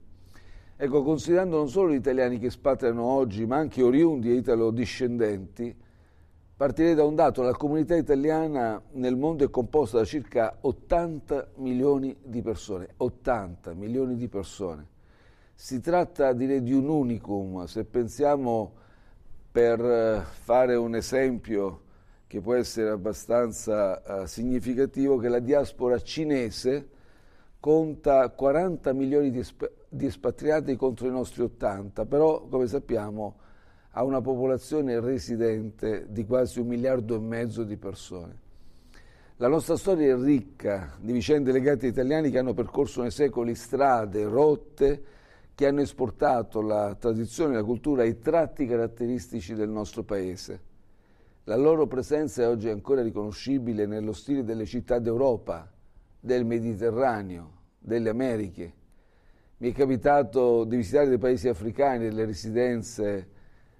Ecco, 0.76 1.04
considerando 1.04 1.58
non 1.58 1.70
solo 1.70 1.92
gli 1.92 1.96
italiani 1.98 2.40
che 2.40 2.50
spatriano 2.50 3.02
oggi, 3.04 3.46
ma 3.46 3.58
anche 3.58 3.82
oriundi 3.82 4.30
e 4.30 4.36
italo-discendenti, 4.36 5.76
Partirei 6.60 6.94
da 6.94 7.06
un 7.06 7.16
dato, 7.16 7.42
la 7.42 7.54
comunità 7.54 7.96
italiana 7.96 8.82
nel 8.92 9.16
mondo 9.16 9.46
è 9.46 9.50
composta 9.50 10.00
da 10.00 10.04
circa 10.04 10.58
80 10.60 11.52
milioni 11.56 12.14
di 12.22 12.42
persone, 12.42 12.90
80 12.98 13.74
milioni 13.76 14.18
di 14.18 14.28
persone. 14.28 14.86
Si 15.62 15.82
tratta 15.82 16.32
direi 16.32 16.64
di 16.64 16.72
un 16.72 16.88
unicum, 16.88 17.66
se 17.66 17.84
pensiamo 17.84 18.72
per 19.52 19.78
eh, 19.82 20.22
fare 20.22 20.76
un 20.76 20.96
esempio 20.96 21.82
che 22.28 22.40
può 22.40 22.54
essere 22.54 22.92
abbastanza 22.92 24.02
uh, 24.06 24.26
significativo, 24.26 25.18
che 25.18 25.28
la 25.28 25.40
diaspora 25.40 26.00
cinese 26.00 26.88
conta 27.60 28.30
40 28.30 28.94
milioni 28.94 29.32
di, 29.32 29.40
esp- 29.40 29.70
di 29.90 30.06
espatriati 30.06 30.78
contro 30.78 31.08
i 31.08 31.12
nostri 31.12 31.44
80, 31.44 32.06
però 32.06 32.48
come 32.48 32.66
sappiamo 32.66 33.36
a 33.92 34.04
una 34.06 34.22
popolazione 34.22 35.02
residente 35.02 36.06
di 36.08 36.26
quasi 36.26 36.62
un 36.62 36.68
miliardo 36.68 37.16
e 37.16 37.20
mezzo 37.20 37.66
di 37.66 37.76
persone. 37.76 38.40
La 39.36 39.50
nostra 39.50 39.76
storia 39.76 40.16
è 40.16 40.18
ricca 40.18 40.96
di 41.02 41.12
vicende 41.12 41.52
legate 41.52 41.88
ai 41.88 41.92
italiani 41.92 42.30
che 42.32 42.38
hanno 42.40 42.54
percorso 42.54 43.02
nei 43.02 43.12
secoli 43.12 43.56
strade, 43.56 44.24
rotte, 44.24 45.18
che 45.60 45.68
hanno 45.68 45.82
esportato 45.82 46.62
la 46.62 46.96
tradizione, 46.98 47.56
la 47.56 47.66
cultura 47.66 48.04
e 48.04 48.08
i 48.08 48.20
tratti 48.20 48.66
caratteristici 48.66 49.56
del 49.56 49.68
nostro 49.68 50.04
paese. 50.04 50.62
La 51.44 51.58
loro 51.58 51.86
presenza 51.86 52.44
è 52.44 52.48
oggi 52.48 52.70
ancora 52.70 53.02
riconoscibile 53.02 53.86
nello 53.86 54.14
stile 54.14 54.46
delle 54.46 54.66
città 54.66 55.00
d'Europa, 55.00 55.70
del 56.18 56.46
Mediterraneo, 56.46 57.52
delle 57.78 58.08
Americhe. 58.08 58.74
Mi 59.58 59.72
è 59.72 59.74
capitato 59.74 60.64
di 60.64 60.78
visitare 60.78 61.10
dei 61.10 61.18
paesi 61.18 61.50
africani, 61.50 62.06
delle 62.06 62.24
residenze 62.24 63.28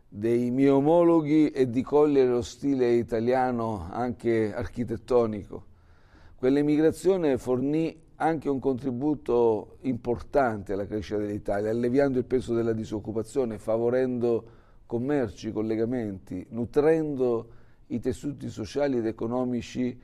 dei 0.10 0.52
miei 0.52 0.72
omologhi 0.72 1.50
e 1.52 1.70
di 1.70 1.82
cogliere 1.82 2.28
lo 2.28 2.42
stile 2.42 2.92
italiano 2.92 3.88
anche 3.90 4.54
architettonico. 4.54 5.64
Quell'emigrazione 6.36 7.38
fornì 7.38 8.08
anche 8.22 8.50
un 8.50 8.60
contributo 8.60 9.78
importante 9.82 10.74
alla 10.74 10.86
crescita 10.86 11.20
dell'Italia, 11.20 11.70
alleviando 11.70 12.18
il 12.18 12.26
peso 12.26 12.54
della 12.54 12.74
disoccupazione, 12.74 13.58
favorendo 13.58 14.58
commerci, 14.86 15.52
collegamenti, 15.52 16.46
nutrendo 16.50 17.50
i 17.88 18.00
tessuti 18.00 18.50
sociali 18.50 18.98
ed 18.98 19.06
economici 19.06 19.98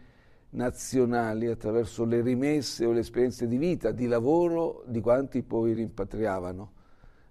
nazionali 0.52 1.48
attraverso 1.48 2.06
le 2.06 2.22
rimesse 2.22 2.86
o 2.86 2.94
le 2.94 3.00
esperienze 3.00 3.48
di 3.48 3.58
vita, 3.58 3.92
di 3.92 4.08
lavoro 4.08 4.84
di 4.88 5.02
quanti 5.02 5.44
poi 5.44 5.74
rimpatriavano. 5.74 6.72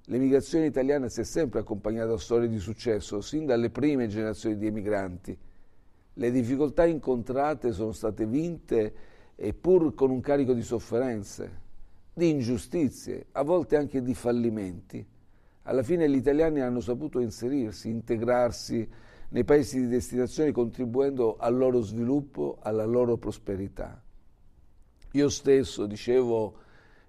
L'emigrazione 0.09 0.67
italiana 0.67 1.09
si 1.09 1.23
è 1.23 1.25
sempre 1.25 1.61
accompagnata 1.61 2.13
a 2.13 2.19
storie 2.19 2.49
di 2.49 2.59
successo, 2.59 3.23
sin 3.23 3.47
dalle 3.47 3.71
prime 3.71 4.07
generazioni 4.07 4.59
di 4.59 4.67
emigranti. 4.67 5.37
Le 6.13 6.31
difficoltà 6.31 6.85
incontrate 6.85 7.73
sono 7.73 7.93
state 7.93 8.27
vinte 8.27 8.95
e 9.37 9.53
pur 9.53 9.95
con 9.95 10.11
un 10.11 10.21
carico 10.21 10.53
di 10.53 10.63
sofferenze, 10.63 11.63
di 12.13 12.31
ingiustizie, 12.31 13.27
a 13.33 13.43
volte 13.43 13.77
anche 13.77 14.03
di 14.03 14.15
fallimenti. 14.15 15.05
Alla 15.63 15.83
fine 15.83 16.09
gli 16.09 16.17
italiani 16.17 16.61
hanno 16.61 16.81
saputo 16.81 17.19
inserirsi, 17.21 17.89
integrarsi 17.89 18.89
nei 19.31 19.45
paesi 19.45 19.81
di 19.81 19.89
destinazione 19.89 20.53
contribuendo 20.53 21.37
al 21.37 21.57
loro 21.57 21.81
sviluppo, 21.81 22.59
alla 22.61 22.85
loro 22.85 23.17
prosperità. 23.17 24.01
Io 25.13 25.29
stesso, 25.29 25.87
dicevo, 25.87 26.55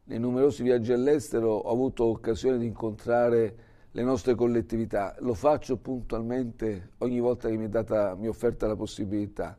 nei 0.06 0.20
numerosi 0.20 0.64
viaggi 0.64 0.94
all'estero 0.94 1.50
ho 1.50 1.72
avuto 1.72 2.06
occasione 2.06 2.58
di 2.58 2.66
incontrare 2.66 3.56
le 3.92 4.04
nostre 4.04 4.36
collettività. 4.36 5.16
Lo 5.20 5.34
faccio 5.34 5.78
puntualmente 5.78 6.92
ogni 7.00 7.20
volta 7.20 7.50
che 7.50 7.58
mi 7.58 7.66
è 7.66 7.70
data, 7.70 8.16
mi 8.16 8.26
è 8.26 8.30
offerta 8.30 8.68
la 8.68 8.76
possibilità, 8.76 9.58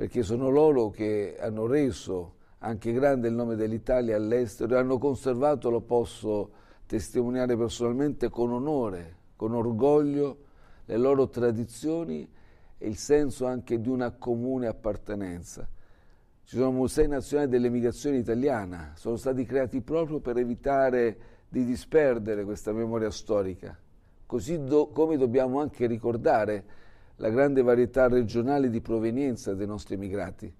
perché 0.00 0.22
sono 0.22 0.48
loro 0.48 0.88
che 0.88 1.36
hanno 1.38 1.66
reso 1.66 2.36
anche 2.60 2.90
grande 2.90 3.28
il 3.28 3.34
nome 3.34 3.54
dell'Italia 3.54 4.16
all'estero 4.16 4.74
e 4.74 4.78
hanno 4.78 4.96
conservato, 4.96 5.68
lo 5.68 5.82
posso 5.82 6.52
testimoniare 6.86 7.54
personalmente, 7.54 8.30
con 8.30 8.50
onore, 8.50 9.16
con 9.36 9.52
orgoglio, 9.52 10.38
le 10.86 10.96
loro 10.96 11.28
tradizioni 11.28 12.26
e 12.78 12.88
il 12.88 12.96
senso 12.96 13.44
anche 13.44 13.78
di 13.78 13.90
una 13.90 14.12
comune 14.12 14.68
appartenenza. 14.68 15.68
Ci 16.44 16.56
sono 16.56 16.72
musei 16.72 17.06
nazionali 17.06 17.50
dell'emigrazione 17.50 18.16
italiana, 18.16 18.92
sono 18.96 19.16
stati 19.16 19.44
creati 19.44 19.82
proprio 19.82 20.20
per 20.20 20.38
evitare 20.38 21.18
di 21.46 21.66
disperdere 21.66 22.44
questa 22.44 22.72
memoria 22.72 23.10
storica, 23.10 23.78
così 24.24 24.64
do, 24.64 24.88
come 24.92 25.18
dobbiamo 25.18 25.60
anche 25.60 25.86
ricordare 25.86 26.64
la 27.20 27.28
grande 27.28 27.60
varietà 27.60 28.08
regionale 28.08 28.70
di 28.70 28.80
provenienza 28.80 29.52
dei 29.52 29.66
nostri 29.66 29.94
emigrati. 29.94 30.50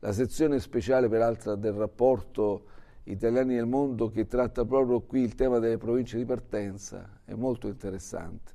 La 0.00 0.12
sezione 0.12 0.58
speciale, 0.58 1.08
peraltro, 1.08 1.54
del 1.54 1.74
rapporto 1.74 2.64
italiani 3.04 3.54
nel 3.54 3.66
mondo 3.66 4.10
che 4.10 4.26
tratta 4.26 4.64
proprio 4.64 5.02
qui 5.02 5.20
il 5.20 5.36
tema 5.36 5.60
delle 5.60 5.78
province 5.78 6.16
di 6.16 6.24
partenza, 6.24 7.20
è 7.24 7.34
molto 7.34 7.68
interessante. 7.68 8.50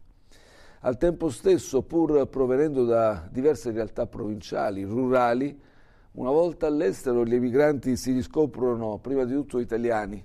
Al 0.81 0.97
tempo 0.97 1.29
stesso, 1.29 1.83
pur 1.83 2.27
provenendo 2.27 2.83
da 2.83 3.25
diverse 3.31 3.71
realtà 3.71 4.07
provinciali, 4.07 4.83
rurali, 4.83 5.57
una 6.13 6.31
volta 6.31 6.67
all'estero 6.67 7.23
gli 7.23 7.35
emigranti 7.35 7.95
si 7.95 8.11
riscoprono 8.11 8.97
prima 8.97 9.23
di 9.23 9.31
tutto 9.31 9.59
italiani. 9.59 10.21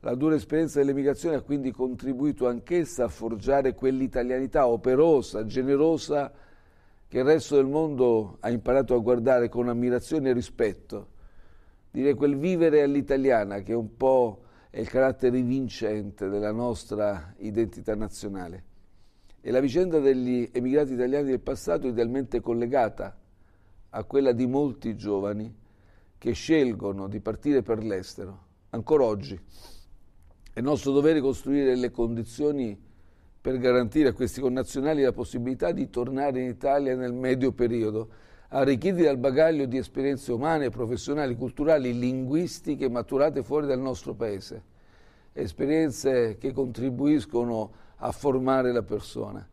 La 0.00 0.14
dura 0.14 0.34
esperienza 0.34 0.78
dell'emigrazione 0.78 1.36
ha 1.36 1.42
quindi 1.42 1.72
contribuito 1.72 2.48
anch'essa 2.48 3.04
a 3.04 3.08
forgiare 3.08 3.74
quell'italianità 3.74 4.66
operosa, 4.66 5.44
generosa, 5.44 6.32
che 7.14 7.20
il 7.20 7.26
resto 7.26 7.54
del 7.54 7.66
mondo 7.66 8.38
ha 8.40 8.50
imparato 8.50 8.92
a 8.96 8.98
guardare 8.98 9.48
con 9.48 9.68
ammirazione 9.68 10.30
e 10.30 10.32
rispetto. 10.32 11.10
Direi 11.92 12.14
quel 12.14 12.36
vivere 12.36 12.82
all'italiana 12.82 13.60
che 13.60 13.70
è 13.70 13.76
un 13.76 13.96
po' 13.96 14.42
il 14.72 14.88
carattere 14.88 15.40
vincente 15.40 16.28
della 16.28 16.50
nostra 16.50 17.32
identità 17.36 17.94
nazionale. 17.94 18.64
E 19.40 19.52
la 19.52 19.60
vicenda 19.60 20.00
degli 20.00 20.50
emigrati 20.50 20.94
italiani 20.94 21.28
del 21.28 21.38
passato 21.38 21.86
è 21.86 21.90
idealmente 21.90 22.40
collegata 22.40 23.16
a 23.90 24.02
quella 24.02 24.32
di 24.32 24.48
molti 24.48 24.96
giovani 24.96 25.54
che 26.18 26.32
scelgono 26.32 27.06
di 27.06 27.20
partire 27.20 27.62
per 27.62 27.84
l'estero. 27.84 28.46
Ancora 28.70 29.04
oggi 29.04 29.40
è 30.52 30.60
nostro 30.60 30.90
dovere 30.90 31.20
costruire 31.20 31.76
le 31.76 31.92
condizioni 31.92 32.76
per 33.44 33.58
garantire 33.58 34.08
a 34.08 34.12
questi 34.14 34.40
connazionali 34.40 35.02
la 35.02 35.12
possibilità 35.12 35.70
di 35.70 35.90
tornare 35.90 36.40
in 36.40 36.48
Italia 36.48 36.96
nel 36.96 37.12
medio 37.12 37.52
periodo, 37.52 38.08
arricchiti 38.48 39.02
dal 39.02 39.18
bagaglio 39.18 39.66
di 39.66 39.76
esperienze 39.76 40.32
umane, 40.32 40.70
professionali, 40.70 41.36
culturali, 41.36 41.98
linguistiche 41.98 42.88
maturate 42.88 43.42
fuori 43.42 43.66
dal 43.66 43.80
nostro 43.80 44.14
paese, 44.14 44.62
esperienze 45.34 46.38
che 46.38 46.52
contribuiscono 46.52 47.70
a 47.96 48.12
formare 48.12 48.72
la 48.72 48.82
persona. 48.82 49.46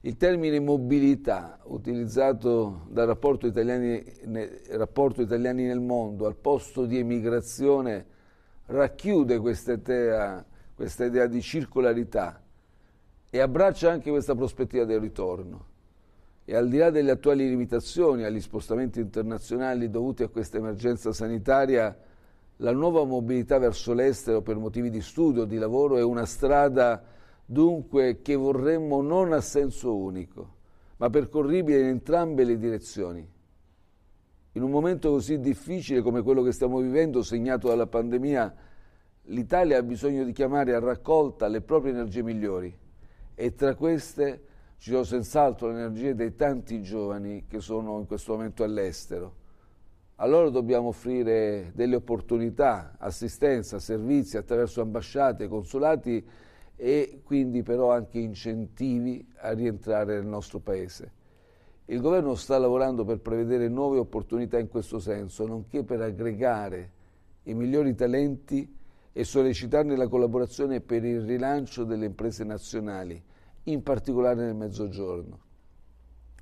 Il 0.00 0.18
termine 0.18 0.60
mobilità, 0.60 1.58
utilizzato 1.68 2.82
dal 2.90 3.06
rapporto 3.06 3.46
italiani, 3.46 4.04
rapporto 4.72 5.22
italiani 5.22 5.64
nel 5.64 5.80
mondo 5.80 6.26
al 6.26 6.36
posto 6.36 6.84
di 6.84 6.98
emigrazione, 6.98 8.04
racchiude 8.66 9.38
questa 9.38 9.72
idea, 9.72 10.44
questa 10.74 11.06
idea 11.06 11.26
di 11.26 11.40
circolarità 11.40 12.42
e 13.30 13.40
abbraccia 13.40 13.90
anche 13.90 14.10
questa 14.10 14.34
prospettiva 14.34 14.84
del 14.84 15.00
ritorno. 15.00 15.76
E 16.44 16.56
al 16.56 16.68
di 16.68 16.78
là 16.78 16.88
delle 16.88 17.10
attuali 17.10 17.46
limitazioni 17.46 18.24
agli 18.24 18.40
spostamenti 18.40 19.00
internazionali 19.00 19.90
dovuti 19.90 20.22
a 20.22 20.28
questa 20.28 20.56
emergenza 20.56 21.12
sanitaria, 21.12 21.94
la 22.56 22.72
nuova 22.72 23.04
mobilità 23.04 23.58
verso 23.58 23.92
l'estero 23.92 24.40
per 24.40 24.56
motivi 24.56 24.88
di 24.88 25.02
studio, 25.02 25.44
di 25.44 25.58
lavoro 25.58 25.98
è 25.98 26.02
una 26.02 26.24
strada 26.24 27.02
dunque 27.44 28.22
che 28.22 28.34
vorremmo 28.34 29.02
non 29.02 29.32
a 29.32 29.42
senso 29.42 29.94
unico, 29.94 30.54
ma 30.96 31.10
percorribile 31.10 31.80
in 31.80 31.86
entrambe 31.86 32.44
le 32.44 32.56
direzioni. 32.56 33.36
In 34.52 34.62
un 34.62 34.70
momento 34.70 35.10
così 35.10 35.38
difficile 35.38 36.00
come 36.00 36.22
quello 36.22 36.42
che 36.42 36.52
stiamo 36.52 36.80
vivendo, 36.80 37.22
segnato 37.22 37.68
dalla 37.68 37.86
pandemia, 37.86 38.54
l'Italia 39.24 39.78
ha 39.78 39.82
bisogno 39.82 40.24
di 40.24 40.32
chiamare 40.32 40.74
a 40.74 40.78
raccolta 40.78 41.46
le 41.46 41.60
proprie 41.60 41.92
energie 41.92 42.22
migliori 42.22 42.86
e 43.40 43.54
tra 43.54 43.76
queste 43.76 44.42
ci 44.78 44.90
sono 44.90 45.04
senz'altro 45.04 45.68
le 45.68 45.74
energie 45.74 46.16
dei 46.16 46.34
tanti 46.34 46.82
giovani 46.82 47.44
che 47.46 47.60
sono 47.60 48.00
in 48.00 48.06
questo 48.06 48.32
momento 48.32 48.64
all'estero. 48.64 49.36
A 50.16 50.26
loro 50.26 50.50
dobbiamo 50.50 50.88
offrire 50.88 51.70
delle 51.72 51.94
opportunità, 51.94 52.96
assistenza, 52.98 53.78
servizi 53.78 54.36
attraverso 54.36 54.80
ambasciate, 54.80 55.46
consolati 55.46 56.26
e 56.74 57.20
quindi 57.22 57.62
però 57.62 57.92
anche 57.92 58.18
incentivi 58.18 59.24
a 59.36 59.52
rientrare 59.52 60.14
nel 60.14 60.26
nostro 60.26 60.58
Paese. 60.58 61.12
Il 61.84 62.00
governo 62.00 62.34
sta 62.34 62.58
lavorando 62.58 63.04
per 63.04 63.20
prevedere 63.20 63.68
nuove 63.68 63.98
opportunità 63.98 64.58
in 64.58 64.66
questo 64.66 64.98
senso, 64.98 65.46
nonché 65.46 65.84
per 65.84 66.00
aggregare 66.00 66.90
i 67.44 67.54
migliori 67.54 67.94
talenti 67.94 68.76
e 69.12 69.22
sollecitarne 69.22 69.94
la 69.94 70.08
collaborazione 70.08 70.80
per 70.80 71.04
il 71.04 71.20
rilancio 71.20 71.84
delle 71.84 72.06
imprese 72.06 72.42
nazionali, 72.42 73.26
in 73.70 73.82
particolare 73.82 74.44
nel 74.44 74.54
Mezzogiorno. 74.54 75.46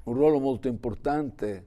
Un 0.05 0.15
ruolo 0.15 0.39
molto 0.39 0.69
importante 0.69 1.65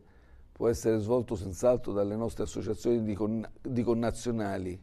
può 0.51 0.67
essere 0.69 0.97
svolto 0.99 1.35
senz'altro 1.35 1.93
dalle 1.93 2.15
nostre 2.15 2.43
associazioni 2.43 3.03
di, 3.03 3.13
con, 3.13 3.47
di 3.61 3.83
connazionali, 3.83 4.79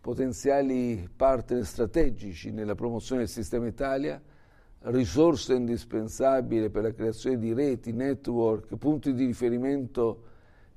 potenziali 0.00 1.08
partner 1.14 1.64
strategici 1.64 2.50
nella 2.50 2.74
promozione 2.74 3.22
del 3.22 3.30
sistema 3.30 3.66
Italia, 3.66 4.20
risorse 4.80 5.54
indispensabili 5.54 6.70
per 6.70 6.82
la 6.82 6.92
creazione 6.92 7.38
di 7.38 7.52
reti, 7.52 7.92
network, 7.92 8.76
punti 8.76 9.12
di 9.14 9.26
riferimento 9.26 10.22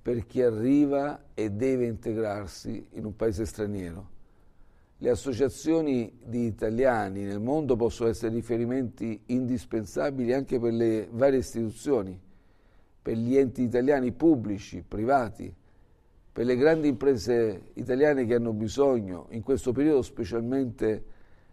per 0.01 0.25
chi 0.25 0.41
arriva 0.41 1.25
e 1.35 1.51
deve 1.51 1.85
integrarsi 1.85 2.87
in 2.93 3.05
un 3.05 3.15
paese 3.15 3.45
straniero. 3.45 4.17
Le 5.01 5.11
associazioni 5.11 6.11
di 6.25 6.45
italiani 6.45 7.23
nel 7.23 7.39
mondo 7.39 7.77
possono 7.77 8.09
essere 8.09 8.33
riferimenti 8.33 9.17
indispensabili 9.27 10.33
anche 10.33 10.59
per 10.59 10.73
le 10.73 11.07
varie 11.09 11.39
istituzioni, 11.39 12.19
per 13.01 13.15
gli 13.15 13.37
enti 13.37 13.61
italiani 13.61 14.11
pubblici, 14.11 14.83
privati, 14.85 15.55
per 16.33 16.45
le 16.45 16.57
grandi 16.57 16.89
imprese 16.89 17.69
italiane 17.75 18.25
che 18.25 18.35
hanno 18.35 18.51
bisogno 18.51 19.27
in 19.29 19.41
questo 19.41 19.71
periodo 19.71 20.01
specialmente 20.01 21.05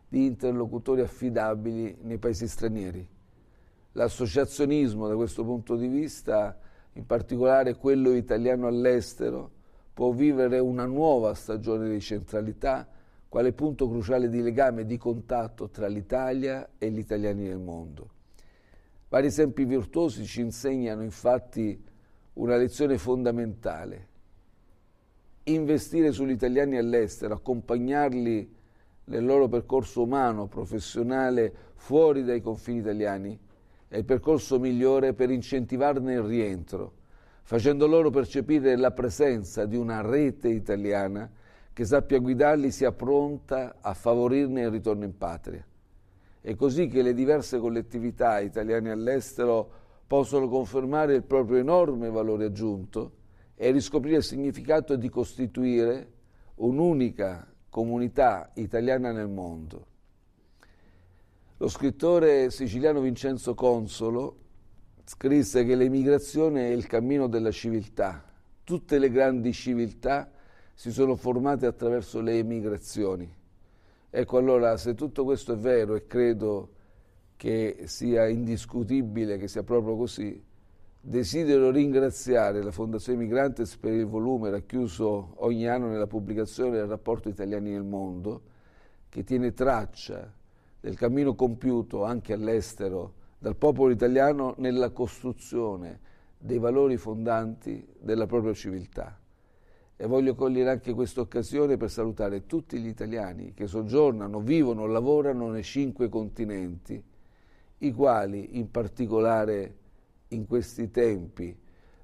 di 0.08 0.26
interlocutori 0.26 1.02
affidabili 1.02 1.98
nei 2.02 2.18
paesi 2.18 2.48
stranieri. 2.48 3.06
L'associazionismo 3.92 5.06
da 5.06 5.14
questo 5.14 5.44
punto 5.44 5.76
di 5.76 5.86
vista, 5.86 6.58
in 6.94 7.06
particolare 7.06 7.76
quello 7.76 8.12
italiano 8.12 8.66
all'estero, 8.66 9.52
può 9.94 10.10
vivere 10.10 10.58
una 10.58 10.84
nuova 10.84 11.32
stagione 11.34 11.88
di 11.88 12.00
centralità 12.00 12.88
quale 13.28 13.52
punto 13.52 13.88
cruciale 13.88 14.28
di 14.28 14.42
legame 14.42 14.82
e 14.82 14.86
di 14.86 14.96
contatto 14.96 15.68
tra 15.68 15.86
l'Italia 15.86 16.70
e 16.78 16.90
gli 16.90 16.98
italiani 16.98 17.44
nel 17.44 17.58
mondo. 17.58 18.10
Vari 19.08 19.26
esempi 19.26 19.64
virtuosi 19.64 20.24
ci 20.24 20.40
insegnano 20.40 21.02
infatti 21.02 21.82
una 22.34 22.56
lezione 22.56 22.98
fondamentale 22.98 24.14
investire 25.48 26.12
sugli 26.12 26.30
italiani 26.30 26.76
all'estero, 26.76 27.34
accompagnarli 27.34 28.54
nel 29.04 29.24
loro 29.24 29.48
percorso 29.48 30.02
umano, 30.02 30.46
professionale, 30.46 31.52
fuori 31.74 32.24
dai 32.24 32.40
confini 32.40 32.78
italiani, 32.78 33.38
è 33.88 33.96
il 33.96 34.04
percorso 34.04 34.58
migliore 34.58 35.12
per 35.12 35.30
incentivarne 35.30 36.14
il 36.14 36.22
rientro, 36.22 36.94
facendo 37.42 37.86
loro 37.86 38.10
percepire 38.10 38.76
la 38.76 38.90
presenza 38.90 39.66
di 39.66 39.76
una 39.76 40.00
rete 40.00 40.48
italiana 40.48 41.30
che 41.76 41.84
sappia 41.84 42.18
guidarli 42.20 42.70
sia 42.70 42.90
pronta 42.90 43.76
a 43.82 43.92
favorirne 43.92 44.62
il 44.62 44.70
ritorno 44.70 45.04
in 45.04 45.14
patria. 45.14 45.62
È 46.40 46.54
così 46.54 46.86
che 46.86 47.02
le 47.02 47.12
diverse 47.12 47.58
collettività 47.58 48.40
italiane 48.40 48.90
all'estero 48.90 49.70
possono 50.06 50.48
confermare 50.48 51.16
il 51.16 51.22
proprio 51.22 51.58
enorme 51.58 52.08
valore 52.08 52.46
aggiunto 52.46 53.12
e 53.54 53.70
riscoprire 53.72 54.16
il 54.16 54.22
significato 54.22 54.96
di 54.96 55.10
costituire 55.10 56.12
un'unica 56.54 57.46
comunità 57.68 58.52
italiana 58.54 59.12
nel 59.12 59.28
mondo. 59.28 59.86
Lo 61.58 61.68
scrittore 61.68 62.50
siciliano 62.50 63.00
Vincenzo 63.00 63.52
Consolo 63.52 64.36
scrisse 65.04 65.62
che 65.66 65.74
l'emigrazione 65.74 66.68
è 66.68 66.72
il 66.72 66.86
cammino 66.86 67.26
della 67.26 67.50
civiltà. 67.50 68.24
Tutte 68.64 68.98
le 68.98 69.10
grandi 69.10 69.52
civiltà 69.52 70.30
si 70.76 70.92
sono 70.92 71.16
formate 71.16 71.64
attraverso 71.64 72.20
le 72.20 72.36
emigrazioni. 72.36 73.28
Ecco 74.10 74.36
allora, 74.36 74.76
se 74.76 74.94
tutto 74.94 75.24
questo 75.24 75.54
è 75.54 75.56
vero 75.56 75.94
e 75.94 76.06
credo 76.06 76.68
che 77.34 77.84
sia 77.86 78.28
indiscutibile 78.28 79.38
che 79.38 79.48
sia 79.48 79.62
proprio 79.62 79.96
così, 79.96 80.44
Desidero 81.08 81.70
ringraziare 81.70 82.60
la 82.64 82.72
Fondazione 82.72 83.20
Migrantes 83.20 83.76
per 83.76 83.92
il 83.92 84.06
volume 84.06 84.50
racchiuso 84.50 85.34
ogni 85.36 85.68
anno 85.68 85.86
nella 85.86 86.08
pubblicazione 86.08 86.78
del 86.78 86.88
rapporto 86.88 87.28
Italiani 87.28 87.70
nel 87.70 87.84
Mondo, 87.84 88.42
che 89.08 89.22
tiene 89.22 89.52
traccia 89.52 90.28
del 90.80 90.96
cammino 90.96 91.36
compiuto 91.36 92.02
anche 92.02 92.32
all'estero 92.32 93.12
dal 93.38 93.54
popolo 93.54 93.92
italiano 93.92 94.54
nella 94.58 94.90
costruzione 94.90 96.00
dei 96.38 96.58
valori 96.58 96.96
fondanti 96.96 97.86
della 98.00 98.26
propria 98.26 98.52
civiltà. 98.52 99.16
E 99.98 100.06
voglio 100.06 100.34
cogliere 100.34 100.70
anche 100.70 100.92
questa 100.92 101.22
occasione 101.22 101.78
per 101.78 101.90
salutare 101.90 102.44
tutti 102.44 102.78
gli 102.78 102.86
italiani 102.86 103.54
che 103.54 103.66
soggiornano, 103.66 104.40
vivono, 104.40 104.86
lavorano 104.86 105.48
nei 105.48 105.62
cinque 105.62 106.10
continenti, 106.10 107.02
i 107.78 107.92
quali 107.92 108.58
in 108.58 108.70
particolare 108.70 109.76
in 110.28 110.46
questi 110.46 110.90
tempi 110.90 111.56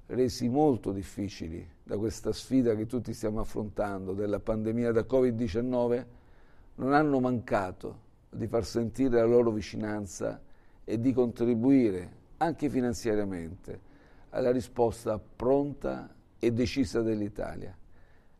resi 0.07 0.49
molto 0.49 0.91
difficili 0.91 1.67
da 1.83 1.97
questa 1.97 2.31
sfida 2.31 2.75
che 2.75 2.85
tutti 2.85 3.13
stiamo 3.13 3.39
affrontando, 3.39 4.13
della 4.13 4.39
pandemia 4.39 4.91
da 4.91 5.01
Covid-19, 5.01 6.05
non 6.75 6.93
hanno 6.93 7.19
mancato 7.19 7.99
di 8.29 8.47
far 8.47 8.65
sentire 8.65 9.17
la 9.17 9.25
loro 9.25 9.51
vicinanza 9.51 10.41
e 10.83 10.99
di 10.99 11.13
contribuire 11.13 12.21
anche 12.37 12.69
finanziariamente 12.69 13.91
alla 14.29 14.51
risposta 14.51 15.19
pronta 15.19 16.13
e 16.39 16.51
decisa 16.51 17.01
dell'Italia. 17.01 17.77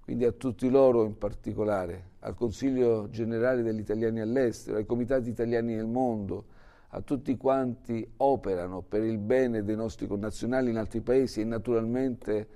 Quindi 0.03 0.25
a 0.25 0.33
tutti 0.33 0.69
loro 0.69 1.05
in 1.05 1.17
particolare, 1.17 2.11
al 2.19 2.35
Consiglio 2.35 3.09
generale 3.09 3.61
degli 3.61 3.79
italiani 3.79 4.19
all'estero, 4.19 4.77
ai 4.77 4.85
comitati 4.85 5.29
italiani 5.29 5.75
nel 5.75 5.87
mondo, 5.87 6.45
a 6.89 7.01
tutti 7.01 7.37
quanti 7.37 8.05
operano 8.17 8.81
per 8.81 9.01
il 9.03 9.17
bene 9.17 9.63
dei 9.63 9.77
nostri 9.77 10.05
connazionali 10.05 10.71
in 10.71 10.77
altri 10.77 10.99
paesi 10.99 11.39
e 11.39 11.45
naturalmente 11.45 12.47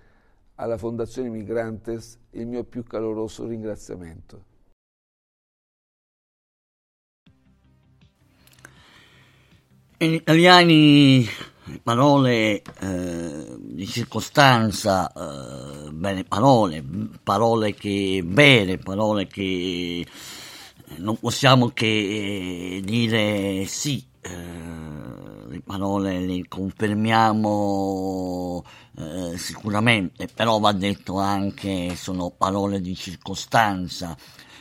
alla 0.55 0.77
Fondazione 0.77 1.29
Migrantes 1.29 2.19
il 2.31 2.47
mio 2.47 2.65
più 2.65 2.83
caloroso 2.83 3.47
ringraziamento. 3.47 4.43
In 9.99 10.13
italiani 10.13 11.25
parole 11.81 12.61
eh, 12.79 13.55
di 13.59 13.87
circostanza, 13.87 15.11
eh, 15.11 15.91
bene 15.91 16.23
parole, 16.23 16.83
parole 17.23 17.73
che 17.73 18.21
vere, 18.25 18.77
parole 18.77 19.27
che 19.27 20.05
non 20.97 21.17
possiamo 21.17 21.69
che 21.69 22.81
dire 22.83 23.65
sì, 23.65 24.05
eh, 24.21 24.29
le 25.47 25.61
parole 25.61 26.19
le 26.19 26.47
confermiamo 26.47 28.63
eh, 28.97 29.37
sicuramente, 29.37 30.27
però 30.33 30.59
va 30.59 30.71
detto 30.71 31.19
anche 31.19 31.95
sono 31.95 32.31
parole 32.31 32.81
di 32.81 32.95
circostanza. 32.95 34.17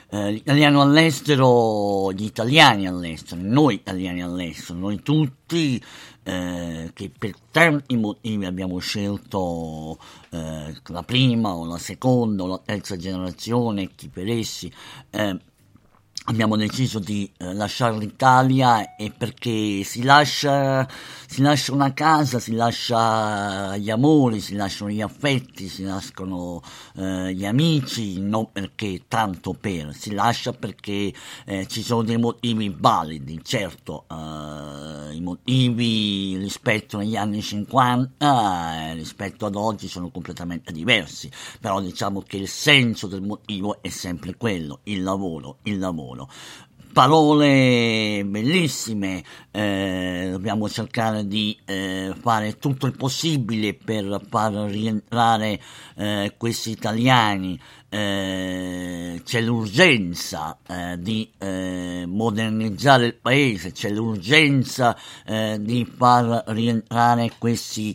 Eh, 0.09 0.31
l'italiano 0.31 0.83
all'estero, 0.83 2.12
gli 2.12 2.25
italiani 2.25 2.87
all'estero, 2.87 3.40
noi 3.42 3.75
italiani 3.75 4.23
all'estero, 4.23 4.79
noi 4.79 5.03
tutti 5.03 5.83
eh, 6.23 6.90
che 6.92 7.11
per 7.16 7.35
tanti 7.51 7.97
motivi 7.97 8.45
abbiamo 8.45 8.79
scelto 8.79 9.99
eh, 10.31 10.75
la 10.87 11.03
prima 11.03 11.55
o 11.55 11.64
la 11.64 11.79
seconda 11.79 12.45
o 12.45 12.47
la 12.47 12.61
terza 12.64 12.97
generazione, 12.97 13.95
chi 13.95 14.09
per 14.09 14.29
essi, 14.29 14.73
eh, 15.11 15.38
abbiamo 16.26 16.56
deciso 16.56 16.98
di 16.98 17.30
eh, 17.36 17.52
lasciare 17.54 17.96
l'Italia 17.98 18.96
e 18.96 19.12
perché 19.16 19.82
si 19.84 20.02
lascia, 20.02 20.86
si 21.26 21.40
lascia 21.40 21.72
una 21.72 21.92
casa, 21.92 22.38
si 22.40 22.52
lascia 22.52 23.76
gli 23.76 23.90
amori, 23.90 24.40
si 24.40 24.54
lasciano 24.54 24.90
gli 24.90 25.00
affetti, 25.00 25.68
si 25.68 25.84
lasciano 25.84 26.62
eh, 26.96 27.32
gli 27.32 27.44
amici, 27.44 28.20
non 28.20 28.50
perché 28.50 29.02
tanto 29.06 29.52
per, 29.52 29.94
si 29.94 30.12
lascia 30.14 30.52
perché 30.52 31.12
eh, 31.44 31.66
ci 31.68 31.82
sono 31.82 32.02
dei 32.02 32.18
motivi 32.18 32.74
validi, 32.76 33.40
certo 33.44 34.06
eh, 34.10 35.14
i 35.14 35.20
motivi 35.20 36.36
rispetto 36.38 36.98
agli 36.98 37.16
anni 37.16 37.40
50 37.40 38.90
eh, 38.90 38.94
rispetto 38.94 39.46
ad 39.46 39.54
oggi 39.54 39.86
sono 39.86 40.10
completamente 40.10 40.72
diversi, 40.72 41.30
però 41.60 41.80
diciamo 41.80 42.22
che 42.22 42.36
il 42.36 42.48
senso 42.48 43.06
del 43.06 43.22
motivo 43.22 43.80
è 43.80 43.88
sempre 43.88 44.34
quello, 44.36 44.80
il 44.84 45.02
lavoro, 45.02 45.58
il 45.62 45.78
lavoro 45.78 46.15
solo. 46.16 46.29
Parole 46.96 48.24
bellissime, 48.24 49.22
eh, 49.50 50.29
dobbiamo 50.31 50.66
cercare 50.66 51.26
di 51.26 51.55
eh, 51.66 52.14
fare 52.18 52.57
tutto 52.57 52.87
il 52.87 52.96
possibile 52.96 53.74
per 53.74 54.18
far 54.31 54.55
rientrare 54.70 55.61
eh, 55.94 56.33
questi 56.38 56.70
italiani. 56.70 57.61
Eh, 57.90 59.20
c'è 59.22 59.40
l'urgenza 59.42 60.59
eh, 60.66 60.96
di 60.98 61.31
eh, 61.37 62.05
modernizzare 62.07 63.05
il 63.05 63.14
paese, 63.14 63.72
c'è 63.72 63.90
l'urgenza 63.90 64.96
di 65.59 65.85
far 65.85 66.44
rientrare 66.46 67.33
questi 67.38 67.94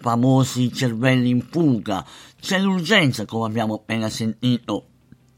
famosi 0.00 0.72
cervelli 0.72 1.30
in 1.30 1.40
fuga, 1.40 2.04
c'è 2.40 2.58
l'urgenza, 2.58 3.24
come 3.24 3.46
abbiamo 3.46 3.74
appena 3.74 4.10
sentito 4.10 4.88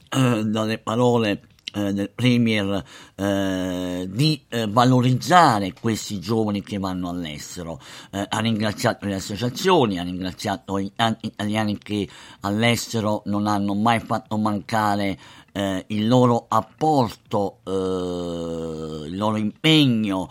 dalle 0.08 0.78
parole 0.78 1.40
eh, 1.76 1.92
del 1.92 2.10
Premier 2.10 2.82
eh, 3.16 4.08
di 4.10 4.42
eh, 4.48 4.66
valorizzare 4.66 5.74
questi 5.78 6.18
giovani 6.18 6.62
che 6.62 6.78
vanno 6.78 7.10
all'estero. 7.10 7.78
Eh, 8.10 8.24
ha 8.26 8.38
ringraziato 8.38 9.04
le 9.04 9.16
associazioni, 9.16 9.98
ha 9.98 10.02
ringraziato 10.02 10.80
gli 10.80 10.90
italiani 11.20 11.76
che 11.76 12.08
all'estero 12.40 13.20
non 13.26 13.46
hanno 13.46 13.74
mai 13.74 14.00
fatto 14.00 14.38
mancare 14.38 15.18
eh, 15.52 15.84
il 15.88 16.08
loro 16.08 16.46
apporto, 16.48 17.58
il 17.66 19.16
loro 19.16 19.36
impegno 19.36 20.30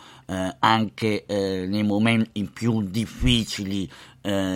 anche 0.59 1.25
nei 1.27 1.83
momenti 1.83 2.49
più 2.51 2.81
difficili 2.81 3.89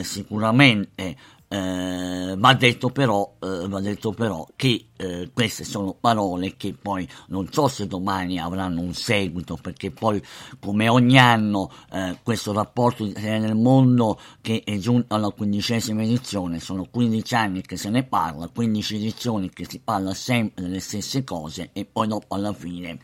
sicuramente 0.01 1.15
eh, 1.51 2.35
va, 2.37 2.53
detto 2.53 2.89
però, 2.89 3.35
eh, 3.39 3.81
detto 3.81 4.11
però 4.11 4.47
che 4.55 4.89
eh, 4.95 5.31
queste 5.33 5.63
sono 5.63 5.95
parole 5.99 6.55
che 6.55 6.75
poi 6.79 7.09
non 7.29 7.51
so 7.51 7.67
se 7.67 7.87
domani 7.87 8.39
avranno 8.39 8.81
un 8.81 8.93
seguito 8.93 9.57
perché 9.59 9.89
poi 9.89 10.21
come 10.59 10.87
ogni 10.87 11.17
anno 11.17 11.71
eh, 11.91 12.19
questo 12.21 12.53
rapporto 12.53 13.09
nel 13.15 13.55
mondo 13.55 14.19
che 14.41 14.61
è 14.63 14.77
giunto 14.77 15.15
alla 15.15 15.29
quindicesima 15.29 16.03
edizione 16.03 16.59
sono 16.59 16.85
15 16.85 17.35
anni 17.35 17.61
che 17.61 17.77
se 17.77 17.89
ne 17.89 18.03
parla 18.03 18.47
15 18.47 18.95
edizioni 18.95 19.49
che 19.49 19.65
si 19.67 19.79
parla 19.79 20.13
sempre 20.13 20.63
delle 20.63 20.79
stesse 20.79 21.23
cose 21.23 21.71
e 21.73 21.83
poi 21.85 22.07
dopo 22.07 22.35
alla 22.35 22.53
fine 22.53 22.99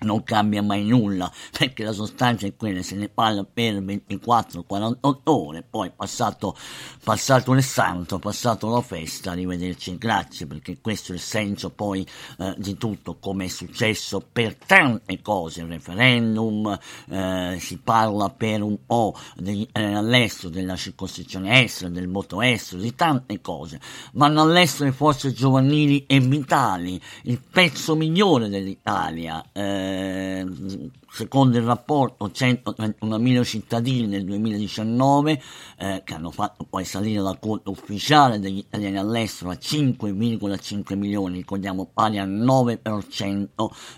non 0.00 0.22
cambia 0.22 0.62
mai 0.62 0.84
nulla 0.84 1.30
perché 1.56 1.84
la 1.84 1.92
sostanza 1.92 2.46
è 2.46 2.54
quella, 2.56 2.82
se 2.82 2.96
ne 2.96 3.08
parla 3.08 3.44
per 3.44 3.82
24-48 3.82 5.18
ore, 5.24 5.64
poi 5.68 5.90
passato, 5.94 6.56
passato 7.02 7.52
il 7.52 7.62
santo, 7.62 8.18
passato 8.18 8.68
la 8.68 8.80
festa, 8.80 9.32
arrivederci, 9.32 9.96
grazie 9.98 10.46
perché 10.46 10.78
questo 10.80 11.12
è 11.12 11.14
il 11.16 11.20
senso 11.20 11.70
poi 11.70 12.06
eh, 12.38 12.54
di 12.56 12.76
tutto, 12.76 13.16
come 13.18 13.46
è 13.46 13.48
successo 13.48 14.26
per 14.32 14.54
tante 14.54 15.20
cose, 15.20 15.60
il 15.62 15.68
referendum, 15.68 16.78
eh, 17.08 17.56
si 17.60 17.78
parla 17.78 18.30
per 18.30 18.62
un 18.62 18.78
po' 18.86 19.16
degli, 19.36 19.66
eh, 19.72 19.94
all'estero 19.94 20.48
della 20.48 20.76
circoscrizione 20.76 21.62
estera, 21.62 21.90
del 21.90 22.08
voto 22.08 22.40
estero, 22.40 22.80
di 22.80 22.94
tante 22.94 23.40
cose, 23.40 23.80
vanno 24.12 24.42
all'estero 24.42 24.86
le 24.86 24.92
forze 24.92 25.32
giovanili 25.32 26.06
e 26.06 26.20
vitali, 26.20 27.00
il 27.24 27.40
pezzo 27.40 27.94
migliore 27.94 28.48
dell'Italia. 28.48 29.44
Eh, 29.52 29.89
eh, 29.90 30.90
secondo 31.10 31.58
il 31.58 31.64
rapporto 31.64 32.28
131.000 32.28 33.44
cittadini 33.44 34.06
nel 34.06 34.24
2019 34.24 35.42
eh, 35.78 36.02
che 36.04 36.14
hanno 36.14 36.30
fatto 36.30 36.64
poi 36.64 36.84
salire 36.84 37.20
la 37.20 37.36
quota 37.38 37.70
ufficiale 37.70 38.38
degli 38.38 38.58
italiani 38.58 38.98
all'estero 38.98 39.50
a 39.50 39.54
5,5 39.54 40.96
milioni, 40.96 41.38
ricordiamo 41.38 41.90
pari 41.92 42.18
al 42.18 42.30
9% 42.30 43.48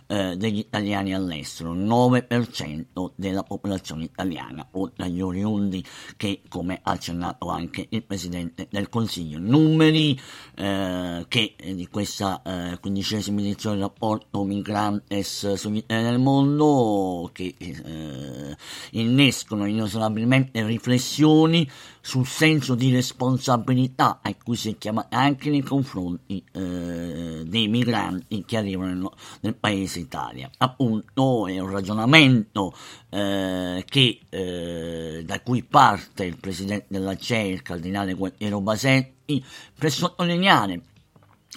eh, 0.06 0.36
degli 0.36 0.58
italiani 0.58 1.14
all'estero, 1.14 1.74
9% 1.74 3.10
della 3.14 3.42
popolazione 3.42 4.04
italiana, 4.04 4.66
oltre 4.72 5.04
agli 5.04 5.20
oriundi 5.20 5.84
che 6.16 6.40
come 6.48 6.80
ha 6.82 6.92
accennato 6.92 7.48
anche 7.48 7.86
il 7.90 8.02
Presidente 8.02 8.68
del 8.70 8.88
Consiglio. 8.88 9.38
Numeri 9.38 10.18
eh, 10.54 11.24
che 11.28 11.54
di 11.62 11.86
questa 11.88 12.42
eh, 12.42 12.78
quindicesima 12.80 13.40
edizione 13.40 13.76
del 13.76 13.84
rapporto 13.84 14.44
Migrantes 14.44 15.54
sugli 15.54 15.81
nel 15.86 16.18
mondo 16.18 17.30
che 17.32 17.54
eh, 17.56 18.56
innescono 18.92 19.66
inesorabilmente 19.66 20.64
riflessioni 20.64 21.68
sul 22.00 22.26
senso 22.26 22.74
di 22.74 22.92
responsabilità 22.92 24.20
a 24.22 24.34
cui 24.34 24.56
si 24.56 24.70
è 24.70 24.78
chiamati 24.78 25.14
anche 25.14 25.50
nei 25.50 25.62
confronti 25.62 26.42
eh, 26.52 27.42
dei 27.46 27.68
migranti 27.68 28.44
che 28.44 28.56
arrivano 28.56 29.12
nel 29.40 29.54
paese 29.54 30.00
Italia. 30.00 30.50
Appunto 30.58 31.46
è 31.46 31.58
un 31.58 31.70
ragionamento 31.70 32.74
eh, 33.08 33.84
che, 33.88 34.20
eh, 34.28 35.22
da 35.24 35.40
cui 35.40 35.62
parte 35.62 36.24
il 36.24 36.38
presidente 36.38 36.86
della 36.88 37.16
CEI, 37.16 37.52
il 37.52 37.62
cardinale 37.62 38.14
Gualtiero 38.14 38.60
Basetti, 38.60 39.44
per 39.78 39.90
sottolineare 39.90 40.82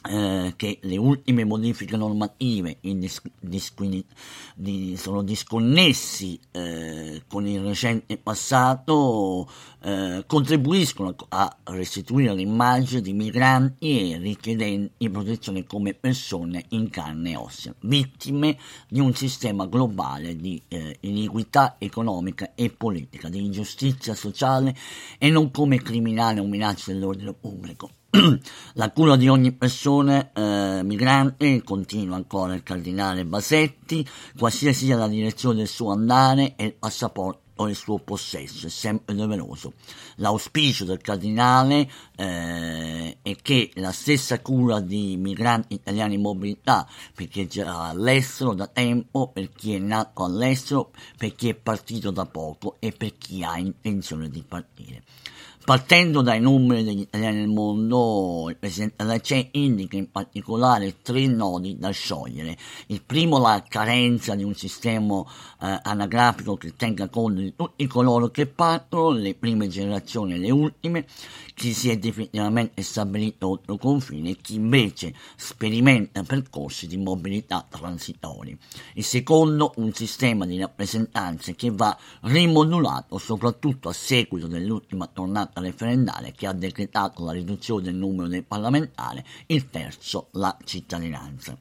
eh, 0.07 0.53
che 0.55 0.79
le 0.81 0.97
ultime 0.97 1.43
modifiche 1.43 1.97
normative 1.97 2.77
dis- 2.81 3.21
disquini- 3.39 4.05
di- 4.55 4.95
sono 4.97 5.21
disconnessi 5.23 6.39
eh, 6.51 7.23
con 7.27 7.47
il 7.47 7.61
recente 7.61 8.17
passato 8.17 9.49
eh, 9.81 10.23
contribuiscono 10.25 11.15
a 11.29 11.57
restituire 11.65 12.33
l'immagine 12.33 13.01
di 13.01 13.13
migranti 13.13 14.13
e 14.13 14.17
richiedenti 14.17 15.09
protezione 15.09 15.65
come 15.65 15.93
persone 15.93 16.65
in 16.69 16.89
carne 16.89 17.31
e 17.31 17.35
ossa, 17.35 17.73
vittime 17.81 18.57
di 18.87 18.99
un 18.99 19.13
sistema 19.13 19.65
globale 19.65 20.35
di 20.35 20.61
eh, 20.67 20.97
iniquità 21.01 21.75
economica 21.77 22.53
e 22.55 22.69
politica, 22.69 23.29
di 23.29 23.43
ingiustizia 23.43 24.15
sociale 24.15 24.75
e 25.17 25.29
non 25.29 25.51
come 25.51 25.81
criminale 25.81 26.39
o 26.39 26.45
minaccia 26.45 26.91
dell'ordine 26.91 27.33
pubblico. 27.33 27.89
La 28.75 28.91
cura 28.91 29.15
di 29.15 29.27
ogni 29.27 29.51
persona 29.51 30.31
eh, 30.31 30.83
migrante, 30.83 31.63
continua 31.63 32.15
ancora 32.15 32.53
il 32.53 32.63
cardinale 32.63 33.25
Basetti, 33.25 34.07
qualsiasi 34.37 34.85
sia 34.85 34.97
la 34.97 35.07
direzione 35.07 35.57
del 35.57 35.67
suo 35.67 35.91
andare 35.91 36.55
e 36.55 36.65
il 36.65 36.73
passaporto 36.73 37.43
o 37.57 37.69
il 37.69 37.75
suo 37.75 37.99
possesso, 37.99 38.67
è 38.67 38.69
sempre 38.69 39.15
doveroso. 39.15 39.73
L'auspicio 40.15 40.83
del 40.83 40.99
cardinale 40.99 41.89
eh, 42.15 43.17
è 43.21 43.35
che 43.41 43.71
la 43.75 43.91
stessa 43.91 44.41
cura 44.41 44.79
di 44.79 45.15
migranti 45.17 45.75
italiani 45.75 46.15
in 46.15 46.21
mobilità, 46.21 46.87
per 47.13 47.27
chi 47.27 47.41
è 47.41 47.47
già 47.47 47.89
all'estero 47.89 48.53
da 48.53 48.67
tempo, 48.67 49.29
per 49.31 49.51
chi 49.51 49.73
è 49.73 49.79
nato 49.79 50.23
all'estero, 50.23 50.91
per 51.17 51.33
chi 51.35 51.49
è 51.49 51.55
partito 51.55 52.11
da 52.11 52.25
poco 52.25 52.75
e 52.79 52.91
per 52.91 53.17
chi 53.17 53.43
ha 53.43 53.57
intenzione 53.57 54.29
di 54.29 54.43
partire. 54.45 55.03
Partendo 55.65 56.21
dai 56.21 56.39
numeri 56.39 56.83
degli 56.83 56.99
italiani 56.99 57.37
nel 57.37 57.47
mondo, 57.47 58.45
il 58.49 58.55
Presidente 58.55 58.97
della 58.97 59.19
CE 59.19 59.49
indica 59.53 59.97
in 59.97 60.11
particolare 60.11 61.01
tre 61.01 61.25
nodi 61.25 61.75
da 61.79 61.89
sciogliere. 61.89 62.55
Il 62.85 63.01
primo, 63.01 63.39
la 63.39 63.63
carenza 63.67 64.35
di 64.35 64.43
un 64.43 64.53
sistema 64.53 65.21
eh, 65.59 65.79
anagrafico 65.81 66.55
che 66.55 66.75
tenga 66.75 67.09
conto 67.09 67.41
di 67.41 67.55
tutti 67.55 67.87
coloro 67.87 68.29
che 68.29 68.45
partono, 68.45 69.17
le 69.17 69.33
prime 69.33 69.67
generazioni 69.67 70.33
e 70.35 70.37
le 70.37 70.51
ultime, 70.51 71.07
chi 71.55 71.73
si 71.73 71.89
è 71.89 71.97
definitivamente 71.97 72.83
stabilito 72.83 73.47
oltre 73.47 73.75
confine 73.79 74.29
e 74.29 74.37
chi 74.39 74.55
invece 74.55 75.15
sperimenta 75.35 76.21
percorsi 76.21 76.85
di 76.85 76.97
mobilità 76.97 77.65
transitori. 77.67 78.55
Il 78.93 79.03
secondo, 79.03 79.73
un 79.77 79.91
sistema 79.93 80.45
di 80.45 80.59
rappresentanze 80.59 81.55
che 81.55 81.71
va 81.71 81.97
rimodulato 82.21 83.17
soprattutto 83.17 83.89
a 83.89 83.93
seguito 83.93 84.45
dell'ultima 84.45 85.07
tornata 85.07 85.53
referendaria 85.61 86.31
che 86.31 86.47
ha 86.47 86.53
decretato 86.53 87.23
la 87.23 87.31
riduzione 87.31 87.83
del 87.83 87.95
numero 87.95 88.27
dei 88.27 88.41
parlamentari, 88.41 89.23
il 89.47 89.69
terzo, 89.69 90.27
la 90.31 90.55
cittadinanza. 90.63 91.57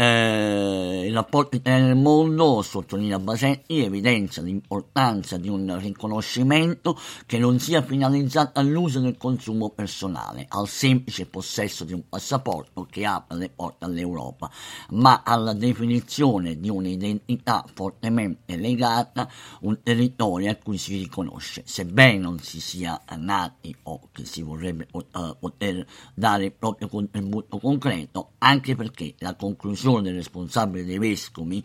Eh, 0.00 1.04
il 1.08 1.12
rapporto 1.12 1.56
italiano 1.56 1.88
nel 1.88 1.96
mondo, 1.96 2.62
sottolinea 2.62 3.18
Basetti, 3.18 3.84
evidenzia 3.84 4.40
l'importanza 4.40 5.36
di 5.36 5.50
un 5.50 5.78
riconoscimento 5.78 6.98
che 7.26 7.36
non 7.36 7.58
sia 7.58 7.82
finalizzato 7.82 8.60
all'uso 8.60 9.00
del 9.00 9.18
consumo 9.18 9.68
personale, 9.68 10.46
al 10.48 10.68
semplice 10.68 11.26
possesso 11.26 11.84
di 11.84 11.92
un 11.92 12.08
passaporto 12.08 12.86
che 12.88 13.04
apre 13.04 13.36
le 13.36 13.50
porte 13.50 13.84
all'Europa, 13.84 14.50
ma 14.92 15.20
alla 15.22 15.52
definizione 15.52 16.58
di 16.58 16.70
un'identità 16.70 17.62
fortemente 17.70 18.56
legata 18.56 19.20
a 19.24 19.28
un 19.60 19.82
territorio 19.82 20.50
a 20.50 20.54
cui 20.54 20.78
si 20.78 20.96
riconosce, 20.96 21.62
sebbene 21.66 22.16
non 22.16 22.38
si 22.38 22.58
sia 22.58 22.98
nati 23.18 23.76
o 23.82 24.08
che 24.12 24.24
si 24.24 24.40
vorrebbe 24.40 24.88
uh, 24.92 25.36
poter 25.38 25.84
dare 26.14 26.46
il 26.46 26.52
proprio 26.52 26.88
contributo 26.88 27.58
concreto, 27.58 28.30
anche 28.38 28.74
perché 28.74 29.14
la 29.18 29.34
conclusione 29.34 29.88
decisione 29.98 30.12
responsabile 30.12 30.84
dei 30.84 30.98
vescovi 30.98 31.62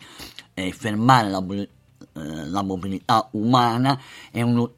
è 0.52 0.70
fermare 0.70 1.30
la, 1.30 1.44
eh, 1.48 1.66
la 2.48 2.62
mobilità 2.62 3.28
umana 3.32 3.98
è, 4.30 4.42
un, 4.42 4.68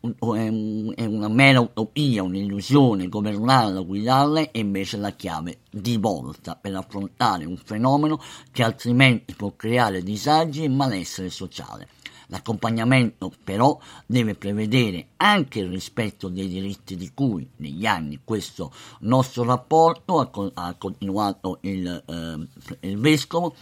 è, 0.95 1.05
una 1.05 1.29
mera 1.29 1.61
utopia, 1.61 2.23
un'illusione, 2.23 3.09
governarla, 3.09 3.81
guidarla 3.81 4.51
è 4.51 4.59
invece 4.59 4.97
la 4.99 5.13
chiave 5.13 5.61
di 5.71 5.97
volta 5.97 6.57
per 6.57 6.75
affrontare 6.75 7.45
un 7.45 7.57
fenomeno 7.57 8.21
che 8.51 8.63
altrimenti 8.63 9.35
può 9.35 9.55
creare 9.57 10.03
disagi 10.03 10.65
e 10.65 10.69
malessere 10.69 11.31
sociale. 11.31 11.89
L'accompagnamento 12.29 13.33
però 13.43 13.79
deve 14.05 14.35
prevedere 14.35 15.09
anche 15.17 15.61
il 15.61 15.69
rispetto 15.69 16.29
dei 16.29 16.47
diritti 16.47 16.95
di 16.95 17.11
cui 17.15 17.49
negli 17.57 17.87
anni 17.87 18.21
questo 18.23 18.71
nostro 19.01 19.45
rapporto, 19.45 20.21
ha, 20.21 20.31
ha 20.55 20.75
continuato 20.75 21.59
il, 21.63 21.87
eh, 22.07 22.87
il 22.89 22.99
vescovo, 22.99 23.55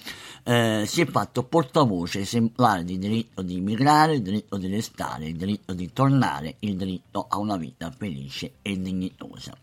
eh, 0.43 0.83
si 0.85 1.01
è 1.01 1.07
fatto 1.07 1.45
portavoce 1.45 2.21
esemplare 2.21 2.83
di 2.83 2.99
diritto 2.99 3.43
di 3.43 3.57
immigrare, 3.57 4.15
il 4.15 4.23
diritto 4.23 4.57
di 4.57 4.67
restare, 4.67 5.27
il 5.27 5.37
diritto 5.37 5.73
di 5.73 5.93
tornare, 5.93 6.57
il 6.61 6.77
diritto 6.77 7.27
a 7.29 7.39
una 7.39 7.57
vita 7.57 7.93
felice 7.93 8.55
e 8.63 8.81
dignitosa. 8.81 9.57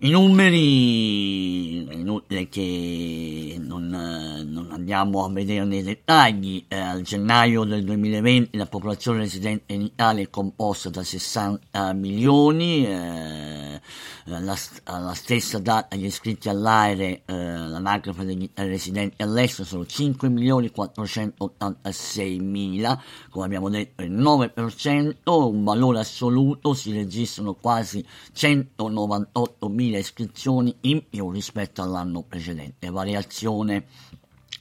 I 0.00 0.10
numeri, 0.10 1.84
è 1.88 1.94
inutile 1.94 2.48
che 2.48 3.56
non, 3.58 3.88
non, 3.88 4.68
andiamo 4.70 5.24
a 5.24 5.28
vedere 5.28 5.64
nei 5.64 5.82
dettagli, 5.82 6.64
eh, 6.68 6.78
al 6.78 7.02
gennaio 7.02 7.64
del 7.64 7.82
2020 7.82 8.56
la 8.56 8.66
popolazione 8.66 9.18
residente 9.18 9.72
in 9.72 9.80
Italia 9.82 10.22
è 10.22 10.30
composta 10.30 10.88
da 10.88 11.02
60 11.02 11.92
milioni, 11.94 12.86
eh, 12.86 13.80
alla, 14.26 14.54
alla, 14.84 15.14
stessa 15.14 15.58
data 15.58 15.96
gli 15.96 16.04
iscritti 16.04 16.48
all'AIRE, 16.48 17.22
eh, 17.24 17.34
l'anagrafe 17.34 18.24
degli 18.24 18.48
residenti 18.54 19.20
all'estero 19.22 19.66
sono 19.66 19.84
5 19.84 20.28
milioni 20.28 20.70
486 20.70 22.38
mila, 22.38 23.02
come 23.30 23.46
abbiamo 23.46 23.68
detto 23.68 24.04
il 24.04 24.12
9%, 24.12 25.14
un 25.24 25.64
valore 25.64 25.98
assoluto 25.98 26.72
si 26.74 26.92
registrano 26.92 27.54
quasi 27.54 28.04
198 28.32 29.68
mila 29.68 29.87
iscrizioni 29.96 30.76
in 30.82 31.08
più 31.08 31.30
rispetto 31.30 31.80
all'anno 31.80 32.22
precedente, 32.22 32.90
variazione 32.90 33.86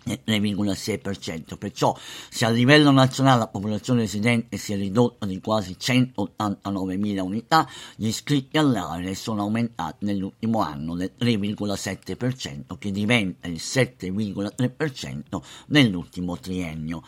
3,6%, 0.08 1.58
perciò 1.58 1.98
se 2.30 2.46
a 2.46 2.50
livello 2.50 2.92
nazionale 2.92 3.40
la 3.40 3.48
popolazione 3.48 4.02
residente 4.02 4.58
si 4.58 4.72
è 4.74 4.78
ridotta 4.78 5.26
di 5.26 5.42
quasi 5.42 5.76
189.000 5.78 7.20
unità, 7.20 7.68
gli 7.96 8.08
iscritti 8.08 8.58
all'area 8.58 9.14
sono 9.14 9.42
aumentati 9.42 10.06
nell'ultimo 10.06 10.62
anno 10.62 10.96
del 10.96 11.12
3,7% 11.20 12.78
che 12.78 12.92
diventa 12.92 13.48
il 13.48 13.56
7,3% 13.56 15.42
nell'ultimo 15.68 16.38
triennio. 16.38 17.04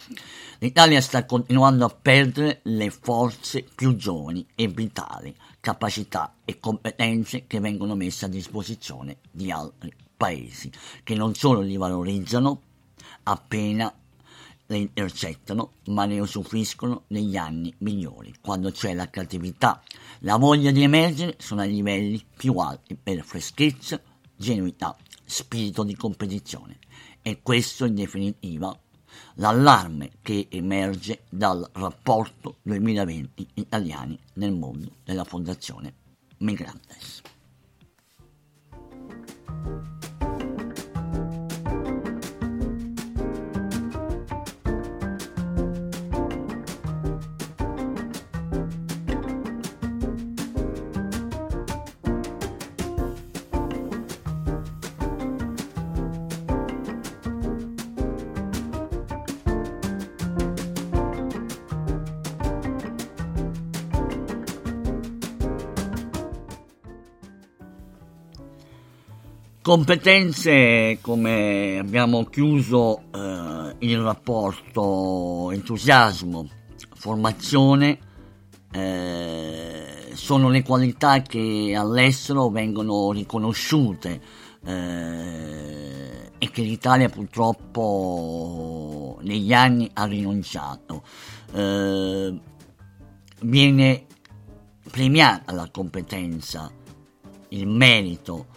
L'Italia 0.60 1.02
sta 1.02 1.26
continuando 1.26 1.84
a 1.86 1.90
perdere 1.90 2.62
le 2.64 2.90
forze 2.90 3.66
più 3.76 3.96
giovani 3.96 4.46
e 4.56 4.68
vitali, 4.68 5.36
capacità 5.60 6.34
e 6.44 6.58
competenze 6.60 7.46
che 7.48 7.60
vengono 7.60 7.96
messe 7.96 8.26
a 8.26 8.30
disposizione 8.30 9.18
di 9.32 9.52
altri 9.52 9.94
paesi, 10.18 10.72
che 11.04 11.14
non 11.16 11.36
solo 11.36 11.62
li 11.62 11.78
valorizzano 11.78 12.62
appena 13.24 13.94
le 14.68 14.78
intercettano, 14.78 15.74
ma 15.88 16.06
ne 16.06 16.20
usufruiscono 16.20 17.04
negli 17.08 17.38
anni 17.38 17.74
migliori, 17.80 18.34
quando 18.42 18.72
c'è 18.72 18.94
la 18.94 19.10
creatività, 19.10 19.82
la 20.20 20.38
voglia 20.38 20.72
di 20.72 20.84
emergere 20.84 21.36
sono 21.38 21.62
ai 21.62 21.74
livelli 21.74 22.24
più 22.36 22.58
alti 22.58 22.96
per 22.96 23.24
freschezza, 23.24 24.02
genuità, 24.36 24.96
spirito 25.24 25.84
di 25.84 25.96
competizione. 25.96 26.80
E 27.22 27.42
questo 27.42 27.86
in 27.86 27.96
definitiva 27.96 28.78
l'allarme 29.36 30.12
che 30.22 30.48
emerge 30.50 31.24
dal 31.30 31.68
rapporto 31.74 32.58
2020 32.64 33.48
italiani 33.56 34.18
nel 34.34 34.54
mondo 34.54 34.98
della 35.04 35.24
Fondazione 35.24 35.94
Migrantes. 36.38 37.22
Competenze, 69.66 71.00
come 71.02 71.80
abbiamo 71.80 72.24
chiuso 72.26 73.06
eh, 73.12 73.76
il 73.80 74.00
rapporto 74.00 75.50
entusiasmo, 75.50 76.48
formazione, 76.94 77.98
eh, 78.72 80.12
sono 80.14 80.50
le 80.50 80.62
qualità 80.62 81.24
che 81.24 81.74
all'estero 81.76 82.50
vengono 82.50 83.12
riconosciute 83.12 84.22
eh, 84.64 86.32
e 86.38 86.52
che 86.52 86.62
l'Italia 86.62 87.10
purtroppo 87.10 89.18
negli 89.24 89.52
anni 89.52 89.90
ha 89.94 90.06
rinunciato. 90.06 91.02
Eh, 91.52 92.40
viene 93.42 94.06
premiata 94.92 95.54
la 95.54 95.68
competenza, 95.72 96.72
il 97.50 97.68
merito, 97.68 98.55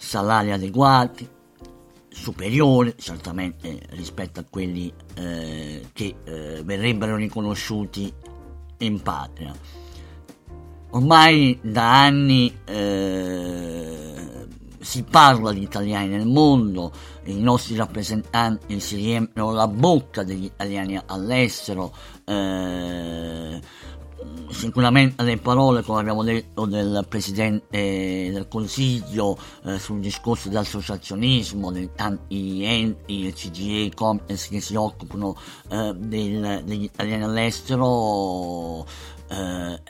salari 0.00 0.50
adeguati, 0.50 1.28
superiori 2.08 2.94
certamente 2.96 3.80
rispetto 3.90 4.40
a 4.40 4.44
quelli 4.48 4.90
eh, 5.14 5.88
che 5.92 6.16
eh, 6.24 6.62
verrebbero 6.64 7.16
riconosciuti 7.16 8.10
in 8.78 9.02
patria. 9.02 9.54
Ormai 10.92 11.58
da 11.62 12.04
anni 12.04 12.52
eh, 12.64 14.46
si 14.80 15.02
parla 15.04 15.52
di 15.52 15.62
italiani 15.62 16.08
nel 16.08 16.26
mondo, 16.26 16.90
i 17.24 17.40
nostri 17.40 17.76
rappresentanti 17.76 18.80
si 18.80 18.96
riempiono 18.96 19.52
la 19.52 19.68
bocca 19.68 20.24
degli 20.24 20.44
italiani 20.44 20.98
all'estero, 21.06 21.94
eh, 22.24 23.60
sicuramente 24.50 25.22
le 25.22 25.36
parole, 25.38 25.82
come 25.82 26.00
abbiamo 26.00 26.22
detto, 26.22 26.66
del 26.66 27.04
Presidente 27.08 28.30
del 28.32 28.46
Consiglio 28.48 29.38
eh, 29.64 29.78
sul 29.78 30.00
discorso 30.00 30.48
dell'associazionismo, 30.48 31.70
dei 31.70 31.90
tanti 31.94 32.64
enti, 32.64 33.24
il 33.26 33.32
CGE, 33.32 33.92
Complex 33.94 34.48
che 34.48 34.60
si 34.60 34.74
occupano 34.74 35.36
eh, 35.70 35.94
del, 35.96 36.62
degli 36.64 36.84
italiani 36.84 37.22
all'estero, 37.22 38.86
eh, 39.28 39.80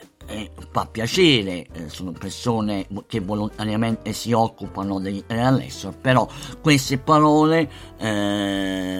fa 0.71 0.85
piacere, 0.85 1.67
eh, 1.73 1.89
sono 1.89 2.11
persone 2.11 2.87
che 3.07 3.19
volontariamente 3.19 4.13
si 4.13 4.31
occupano 4.31 4.99
degli 4.99 5.17
italiani 5.17 5.47
all'estero, 5.47 5.93
però 5.99 6.27
queste 6.61 6.97
parole 6.97 7.69
eh, 7.97 8.91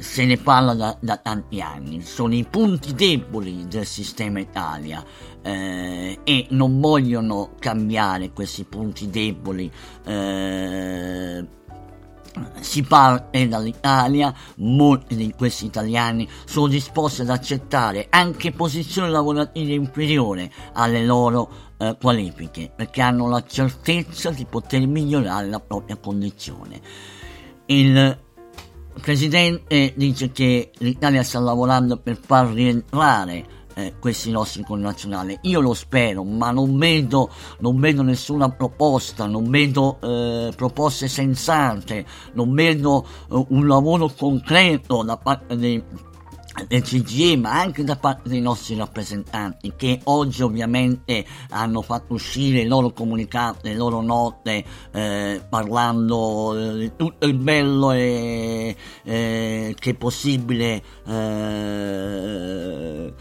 se 0.00 0.24
ne 0.24 0.36
parla 0.36 0.74
da, 0.74 0.96
da, 1.00 1.16
tanti 1.16 1.60
anni, 1.60 2.02
sono 2.02 2.34
i 2.34 2.44
punti 2.48 2.94
deboli 2.94 3.66
del 3.68 3.86
sistema 3.86 4.40
Italia 4.40 5.04
eh, 5.42 6.18
e 6.22 6.46
non 6.50 6.80
vogliono 6.80 7.50
cambiare 7.58 8.32
questi 8.32 8.64
punti 8.64 9.08
deboli 9.10 9.70
eh, 10.04 11.46
si 12.60 12.82
parte 12.82 13.48
dall'Italia, 13.48 14.32
molti 14.56 15.16
di 15.16 15.32
questi 15.36 15.66
italiani 15.66 16.28
sono 16.44 16.66
disposti 16.66 17.22
ad 17.22 17.30
accettare 17.30 18.06
anche 18.10 18.52
posizioni 18.52 19.10
lavorative 19.10 19.72
inferiori 19.72 20.50
alle 20.74 21.04
loro 21.04 21.48
eh, 21.78 21.96
qualifiche, 22.00 22.70
perché 22.74 23.00
hanno 23.00 23.28
la 23.28 23.42
certezza 23.44 24.30
di 24.30 24.44
poter 24.44 24.86
migliorare 24.86 25.48
la 25.48 25.60
propria 25.60 25.96
condizione. 25.96 26.80
Il 27.66 28.24
Presidente 29.00 29.92
dice 29.96 30.32
che 30.32 30.70
l'Italia 30.78 31.22
sta 31.22 31.38
lavorando 31.38 31.96
per 31.96 32.18
far 32.20 32.48
rientrare 32.48 33.56
eh, 33.76 33.94
questi 34.00 34.30
nostri 34.30 34.64
connazionali. 34.64 35.38
Io 35.42 35.60
lo 35.60 35.74
spero, 35.74 36.24
ma 36.24 36.50
non 36.50 36.78
vedo, 36.78 37.30
non 37.58 37.78
vedo 37.78 38.02
nessuna 38.02 38.48
proposta, 38.48 39.26
non 39.26 39.50
vedo 39.50 39.98
eh, 40.00 40.52
proposte 40.56 41.08
sensate, 41.08 42.06
non 42.32 42.54
vedo 42.54 43.06
eh, 43.30 43.44
un 43.48 43.66
lavoro 43.66 44.08
concreto 44.08 45.02
da 45.02 45.18
parte 45.18 45.56
dei 45.56 45.82
del 46.66 46.82
CGE 46.82 47.36
ma 47.36 47.60
anche 47.60 47.84
da 47.84 47.96
parte 47.96 48.28
dei 48.28 48.40
nostri 48.40 48.76
rappresentanti 48.76 49.74
che 49.76 50.00
oggi 50.04 50.42
ovviamente 50.42 51.24
hanno 51.50 51.82
fatto 51.82 52.14
uscire 52.14 52.60
i 52.60 52.66
loro 52.66 52.92
comunicati, 52.92 53.68
le 53.68 53.74
loro 53.74 54.00
note 54.00 54.64
eh, 54.92 55.42
parlando 55.48 56.74
di 56.76 56.92
tutto 56.96 57.26
il 57.26 57.34
bello 57.34 57.92
e, 57.92 58.76
eh, 59.04 59.74
che 59.78 59.90
è 59.90 59.94
possibile 59.94 60.82
eh, 61.06 63.12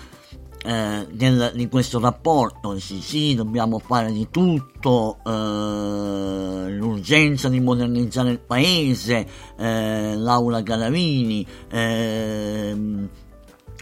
eh, 0.66 1.06
del, 1.12 1.52
di 1.54 1.70
questo 1.70 2.00
rapporto, 2.00 2.80
sì, 2.80 3.00
sì, 3.00 3.36
dobbiamo 3.36 3.78
fare 3.78 4.12
di 4.12 4.30
tutto, 4.32 5.20
eh, 5.24 6.72
l'urgenza 6.72 7.50
di 7.50 7.60
modernizzare 7.60 8.32
il 8.32 8.40
paese, 8.40 9.28
eh, 9.58 10.16
Laura 10.16 10.62
Garavini, 10.62 11.46
ehm, 11.70 13.10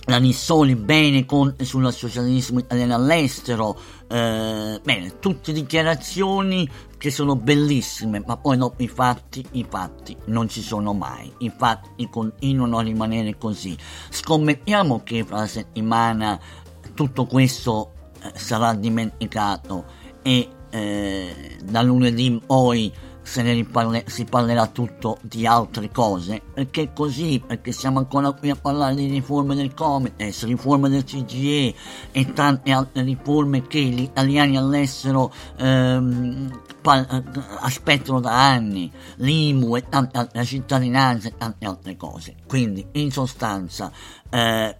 la 0.05 0.17
Nissoli 0.17 0.75
bene 0.75 1.25
con, 1.25 1.55
sull'associazionismo 1.57 2.59
italiano 2.59 2.95
all'estero, 2.95 3.77
eh, 4.07 4.79
bene, 4.83 5.19
tutte 5.19 5.53
dichiarazioni 5.53 6.69
che 6.97 7.09
sono 7.09 7.35
bellissime, 7.35 8.23
ma 8.25 8.37
poi 8.37 8.57
dopo 8.57 8.81
i 8.83 8.87
fatti, 8.87 9.45
i 9.51 9.65
fatti 9.67 10.15
non 10.25 10.49
ci 10.49 10.61
sono 10.61 10.93
mai, 10.93 11.31
i 11.39 11.51
fatti 11.55 12.09
continuano 12.09 12.77
a 12.79 12.81
rimanere 12.81 13.37
così. 13.37 13.77
Scommettiamo 14.09 15.03
che 15.03 15.23
fra 15.23 15.37
la 15.37 15.47
settimana 15.47 16.39
tutto 16.93 17.25
questo 17.25 17.93
eh, 18.21 18.31
sarà 18.35 18.73
dimenticato 18.73 19.85
e 20.21 20.49
eh, 20.69 21.57
da 21.63 21.81
lunedì 21.81 22.25
in 22.25 22.39
poi 22.45 22.91
se 23.23 23.41
ne 23.41 23.53
riparle- 23.53 24.03
si 24.07 24.25
parlerà 24.25 24.67
tutto 24.67 25.17
di 25.21 25.47
altre 25.47 25.89
cose 25.89 26.41
perché 26.53 26.91
così 26.93 27.41
perché 27.45 27.71
siamo 27.71 27.99
ancora 27.99 28.31
qui 28.33 28.49
a 28.49 28.55
parlare 28.55 28.95
di 28.95 29.07
riforme 29.07 29.55
del 29.55 29.73
Comites 29.73 30.45
riforme 30.45 30.89
del 30.89 31.03
CGE 31.03 31.73
e 32.11 32.33
tante 32.33 32.71
altre 32.71 33.03
riforme 33.03 33.65
che 33.65 33.79
gli 33.79 34.01
italiani 34.01 34.57
all'estero 34.57 35.33
ehm, 35.57 36.61
pa- 36.83 37.07
eh, 37.07 37.23
aspettano 37.61 38.19
da 38.19 38.51
anni 38.51 38.91
l'IMU 39.15 39.75
e 39.77 39.87
tante 39.89 40.17
altre, 40.17 40.39
la 40.39 40.45
cittadinanza 40.45 41.29
e 41.29 41.37
tante 41.37 41.65
altre 41.65 41.95
cose. 41.95 42.35
Quindi 42.45 42.85
in 42.91 43.11
sostanza 43.11 43.91
eh, 44.29 44.77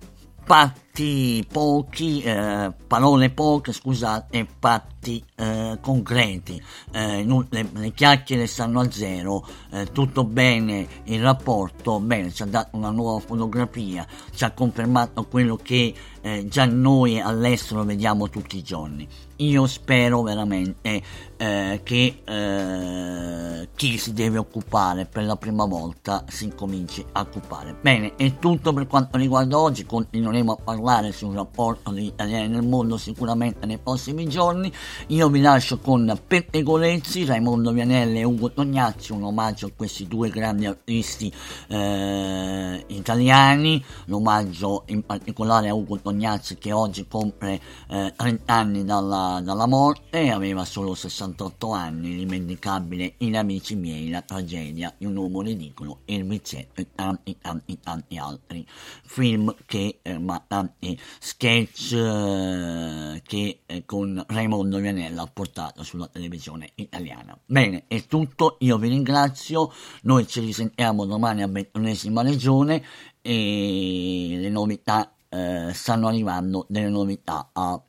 fatti 0.93 1.43
pochi, 1.51 2.21
eh, 2.21 2.71
parole 2.85 3.31
poche, 3.31 3.73
scusate, 3.73 4.47
fatti 4.59 5.23
eh, 5.35 5.79
concreti. 5.81 6.61
Eh, 6.91 7.25
le, 7.25 7.69
le, 7.73 7.91
chiacchiere 7.93 8.45
stanno 8.45 8.81
a 8.81 8.91
zero, 8.91 9.43
eh, 9.71 9.91
tutto 9.91 10.23
bene 10.23 10.87
il 11.05 11.19
rapporto, 11.19 11.99
bene, 11.99 12.31
ci 12.31 12.43
ha 12.43 12.45
dato 12.45 12.77
una 12.77 12.91
nuova 12.91 13.19
fotografia, 13.19 14.05
ci 14.35 14.43
ha 14.43 14.51
confermato 14.51 15.25
quello 15.25 15.55
che 15.55 15.95
eh, 16.21 16.47
già 16.47 16.65
noi 16.65 17.19
all'estero 17.19 17.83
vediamo 17.83 18.29
tutti 18.29 18.57
i 18.57 18.63
giorni. 18.63 19.07
Io 19.37 19.65
spero 19.65 20.21
veramente 20.21 21.01
eh, 21.37 21.81
che 21.83 22.21
eh, 22.23 23.69
chi 23.75 23.97
si 23.97 24.13
deve 24.13 24.37
occupare 24.37 25.05
per 25.05 25.23
la 25.23 25.35
prima 25.35 25.65
volta 25.65 26.23
si 26.27 26.51
cominci 26.55 27.05
a 27.13 27.21
occupare. 27.21 27.75
Bene, 27.81 28.15
è 28.15 28.37
tutto 28.39 28.73
per 28.73 28.87
quanto 28.87 29.17
riguarda 29.17 29.57
oggi, 29.57 29.85
continueremo 29.85 30.51
a 30.51 30.57
parlare 30.63 31.11
sul 31.11 31.33
rapporto 31.33 31.91
degli 31.91 32.05
italiani 32.05 32.47
nel 32.47 32.63
mondo 32.63 32.97
sicuramente 32.97 33.65
nei 33.65 33.77
prossimi 33.77 34.27
giorni. 34.27 34.71
Io 35.07 35.29
vi 35.29 35.41
lascio 35.41 35.79
con 35.79 36.19
Pettegolezzi, 36.25 37.25
Raimondo 37.25 37.71
Vianelli 37.71 38.19
e 38.19 38.23
Ugo 38.23 38.51
Tognazzi, 38.51 39.11
un 39.11 39.23
omaggio 39.23 39.67
a 39.67 39.71
questi 39.75 40.07
due 40.07 40.29
grandi 40.29 40.65
artisti 40.65 41.31
eh, 41.67 42.83
italiani, 42.87 43.83
l'omaggio 44.05 44.83
in 44.87 45.05
particolare 45.05 45.69
a 45.69 45.73
Ugo 45.73 45.99
Tognazzi 45.99 46.57
che 46.57 46.71
oggi 46.71 47.07
compie 47.07 47.59
eh, 47.89 48.13
30 48.15 48.53
anni 48.53 48.85
dalla, 48.85 49.41
dalla 49.43 49.67
morte, 49.67 50.29
aveva 50.29 50.65
solo 50.65 50.95
68 51.23 51.71
anni, 51.71 52.15
dimenticabile 52.15 53.13
in 53.19 53.37
Amici 53.37 53.75
miei, 53.75 54.09
la 54.09 54.21
tragedia 54.21 54.93
di 54.97 55.05
un 55.05 55.15
uomo 55.15 55.41
ridicolo, 55.41 55.99
il 56.05 56.25
vizietto 56.25 56.81
e 56.81 56.87
tanti 56.93 57.37
tanti 57.39 57.79
tanti 57.79 58.17
altri 58.17 58.65
film 59.03 59.55
che, 59.65 59.99
eh, 60.01 60.19
ma 60.19 60.43
tanti 60.45 60.99
sketch 61.19 61.93
eh, 61.93 63.21
che 63.25 63.61
eh, 63.65 63.85
con 63.85 64.21
Raimondo 64.27 64.79
Vianella 64.79 65.21
ha 65.21 65.29
portato 65.31 65.83
sulla 65.83 66.07
televisione 66.07 66.71
italiana. 66.75 67.37
Bene, 67.45 67.85
è 67.87 68.05
tutto, 68.05 68.57
io 68.59 68.77
vi 68.77 68.89
ringrazio, 68.89 69.71
noi 70.03 70.27
ci 70.27 70.41
risentiamo 70.41 71.05
domani 71.05 71.41
a 71.41 71.47
ventunesima 71.47 72.21
regione 72.21 72.83
e 73.21 74.35
le 74.37 74.49
novità 74.49 75.13
eh, 75.29 75.71
stanno 75.73 76.07
arrivando, 76.07 76.65
delle 76.67 76.89
novità 76.89 77.49
a 77.53 77.81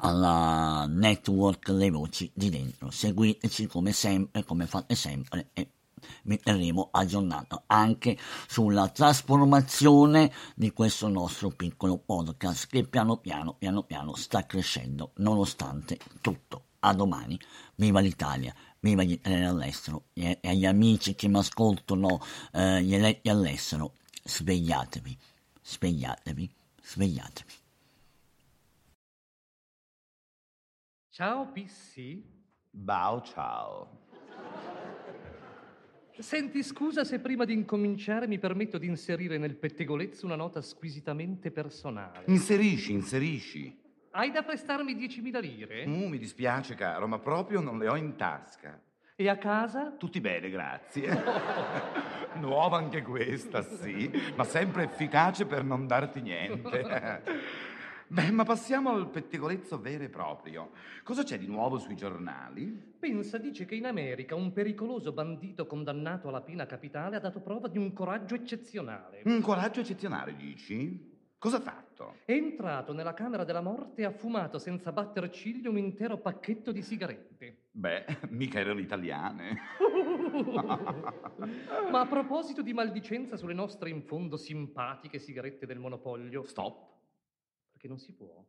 alla 0.00 0.86
network 0.88 1.68
Le 1.68 1.90
Voci 1.90 2.30
di 2.34 2.50
Dentro. 2.50 2.90
Seguiteci 2.90 3.66
come 3.66 3.92
sempre, 3.92 4.44
come 4.44 4.66
fate 4.66 4.94
sempre 4.94 5.50
e 5.52 5.68
vi 6.24 6.38
terremo 6.38 6.88
aggiornato 6.90 7.62
anche 7.66 8.18
sulla 8.46 8.88
trasformazione 8.88 10.32
di 10.54 10.72
questo 10.72 11.08
nostro 11.08 11.50
piccolo 11.50 11.98
podcast 11.98 12.66
che 12.66 12.86
piano 12.86 13.16
piano, 13.16 13.54
piano 13.54 13.82
piano 13.82 14.14
sta 14.14 14.44
crescendo 14.44 15.12
nonostante 15.16 15.98
tutto. 16.20 16.64
A 16.80 16.92
domani. 16.92 17.40
Viva 17.76 18.00
l'Italia, 18.00 18.54
viva 18.80 19.02
gli 19.02 19.12
italiani 19.12 19.46
all'estero 19.46 20.04
e 20.12 20.38
agli 20.42 20.66
amici 20.66 21.14
che 21.14 21.28
mi 21.28 21.38
ascoltano, 21.38 22.20
eh, 22.52 22.82
gli 22.82 22.94
eletti 22.94 23.30
all'estero, 23.30 23.94
svegliatevi, 24.22 25.18
svegliatevi, 25.62 26.54
svegliatevi. 26.82 27.63
Ciao 31.14 31.46
Pissi. 31.52 32.28
Bao 32.72 33.22
ciao. 33.22 34.00
Senti, 36.18 36.60
scusa 36.64 37.04
se 37.04 37.20
prima 37.20 37.44
di 37.44 37.52
incominciare 37.52 38.26
mi 38.26 38.40
permetto 38.40 38.78
di 38.78 38.88
inserire 38.88 39.38
nel 39.38 39.54
pettegolezzo 39.54 40.26
una 40.26 40.34
nota 40.34 40.60
squisitamente 40.60 41.52
personale. 41.52 42.24
Inserisci, 42.26 42.90
inserisci. 42.90 43.80
Hai 44.10 44.32
da 44.32 44.42
prestarmi 44.42 44.96
10.000 44.96 45.40
lire? 45.40 45.84
Uh, 45.84 46.08
mi 46.08 46.18
dispiace, 46.18 46.74
caro, 46.74 47.06
ma 47.06 47.20
proprio 47.20 47.60
non 47.60 47.78
le 47.78 47.86
ho 47.86 47.94
in 47.94 48.16
tasca. 48.16 48.82
E 49.14 49.28
a 49.28 49.38
casa? 49.38 49.92
Tutti 49.92 50.20
bene, 50.20 50.50
grazie. 50.50 51.22
Nuova 52.40 52.78
anche 52.78 53.02
questa, 53.02 53.62
sì, 53.62 54.10
ma 54.34 54.42
sempre 54.42 54.82
efficace 54.82 55.46
per 55.46 55.62
non 55.62 55.86
darti 55.86 56.20
niente. 56.20 57.62
Beh, 58.06 58.30
ma 58.30 58.44
passiamo 58.44 58.90
al 58.90 59.08
pettegolezzo 59.08 59.80
vero 59.80 60.04
e 60.04 60.08
proprio. 60.08 60.70
Cosa 61.02 61.22
c'è 61.22 61.38
di 61.38 61.46
nuovo 61.46 61.78
sui 61.78 61.96
giornali? 61.96 62.94
Pensa, 62.98 63.38
dice 63.38 63.64
che 63.64 63.74
in 63.74 63.86
America 63.86 64.34
un 64.34 64.52
pericoloso 64.52 65.12
bandito 65.12 65.66
condannato 65.66 66.28
alla 66.28 66.42
pena 66.42 66.66
capitale 66.66 67.16
ha 67.16 67.20
dato 67.20 67.40
prova 67.40 67.68
di 67.68 67.78
un 67.78 67.92
coraggio 67.92 68.34
eccezionale. 68.34 69.22
Un 69.24 69.40
coraggio 69.40 69.80
eccezionale, 69.80 70.36
dici? 70.36 71.12
Cosa 71.38 71.58
ha 71.58 71.60
fatto? 71.60 72.16
È 72.24 72.32
entrato 72.32 72.92
nella 72.92 73.12
camera 73.12 73.44
della 73.44 73.60
morte 73.60 74.02
e 74.02 74.04
ha 74.04 74.10
fumato 74.10 74.58
senza 74.58 74.92
batter 74.92 75.28
ciglio 75.30 75.70
un 75.70 75.78
intero 75.78 76.18
pacchetto 76.18 76.72
di 76.72 76.80
sigarette. 76.80 77.64
Beh, 77.70 78.04
mica 78.30 78.60
erano 78.60 78.80
italiane. 78.80 79.58
Ma 81.90 82.00
a 82.00 82.06
proposito 82.06 82.62
di 82.62 82.72
maldicenza 82.72 83.36
sulle 83.36 83.52
nostre 83.52 83.90
in 83.90 84.02
fondo 84.02 84.36
simpatiche 84.36 85.18
sigarette 85.18 85.66
del 85.66 85.78
monopolio, 85.78 86.44
Stop. 86.44 86.92
Perché 87.84 87.88
non 87.88 87.98
si 87.98 88.14
può. 88.14 88.42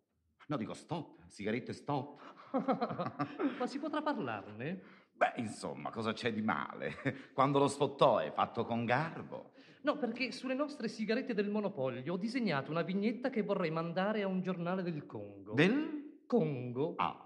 No, 0.47 0.57
dico 0.57 0.73
stop, 0.73 1.25
sigarette 1.27 1.73
stop. 1.73 2.21
Ma 3.59 3.67
si 3.67 3.79
potrà 3.79 4.01
parlarne? 4.01 4.81
Beh, 5.11 5.33
insomma, 5.37 5.91
cosa 5.91 6.13
c'è 6.13 6.33
di 6.33 6.41
male? 6.41 7.31
Quando 7.33 7.59
lo 7.59 7.67
sfottò 7.67 8.19
è 8.19 8.31
fatto 8.31 8.65
con 8.65 8.85
garbo. 8.85 9.51
No, 9.81 9.97
perché 9.97 10.31
sulle 10.31 10.53
nostre 10.53 10.87
sigarette 10.87 11.33
del 11.33 11.49
monopolio 11.49 12.13
ho 12.13 12.17
disegnato 12.17 12.71
una 12.71 12.81
vignetta 12.81 13.29
che 13.29 13.43
vorrei 13.43 13.71
mandare 13.71 14.23
a 14.23 14.27
un 14.27 14.41
giornale 14.41 14.83
del 14.83 15.05
Congo. 15.05 15.53
Del? 15.53 16.23
Congo? 16.25 16.95
Ah. 16.97 17.21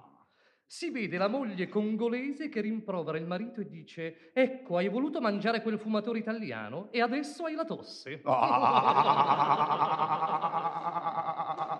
Si 0.66 0.90
vede 0.92 1.18
la 1.18 1.28
moglie 1.28 1.68
congolese 1.68 2.48
che 2.48 2.62
rimprovera 2.62 3.18
il 3.18 3.26
marito 3.26 3.60
e 3.62 3.68
dice: 3.68 4.32
Ecco, 4.34 4.78
hai 4.78 4.88
voluto 4.88 5.20
mangiare 5.20 5.64
quel 5.64 5.80
fumatore 5.80 6.20
italiano 6.20 6.92
e 6.92 7.02
adesso 7.02 7.46
hai 7.46 7.56
la 7.56 7.66
tosse. 7.66 8.22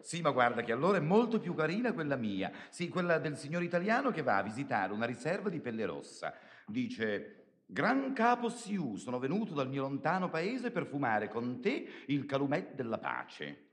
Sì, 0.00 0.20
ma 0.20 0.30
guarda 0.30 0.62
che 0.62 0.72
allora 0.72 0.98
è 0.98 1.00
molto 1.00 1.38
più 1.38 1.54
carina 1.54 1.92
quella 1.92 2.16
mia. 2.16 2.50
Sì, 2.70 2.88
quella 2.88 3.18
del 3.18 3.36
signor 3.36 3.62
italiano 3.62 4.10
che 4.10 4.22
va 4.22 4.38
a 4.38 4.42
visitare 4.42 4.92
una 4.92 5.06
riserva 5.06 5.48
di 5.48 5.60
pelle 5.60 5.86
rossa. 5.86 6.34
Dice: 6.66 7.34
Gran 7.66 8.12
capo 8.14 8.48
Siu, 8.48 8.96
sono 8.96 9.18
venuto 9.18 9.54
dal 9.54 9.68
mio 9.68 9.82
lontano 9.82 10.30
paese 10.30 10.70
per 10.70 10.86
fumare 10.86 11.28
con 11.28 11.60
te 11.60 12.04
il 12.06 12.24
calumet 12.24 12.74
della 12.74 12.98
pace. 12.98 13.66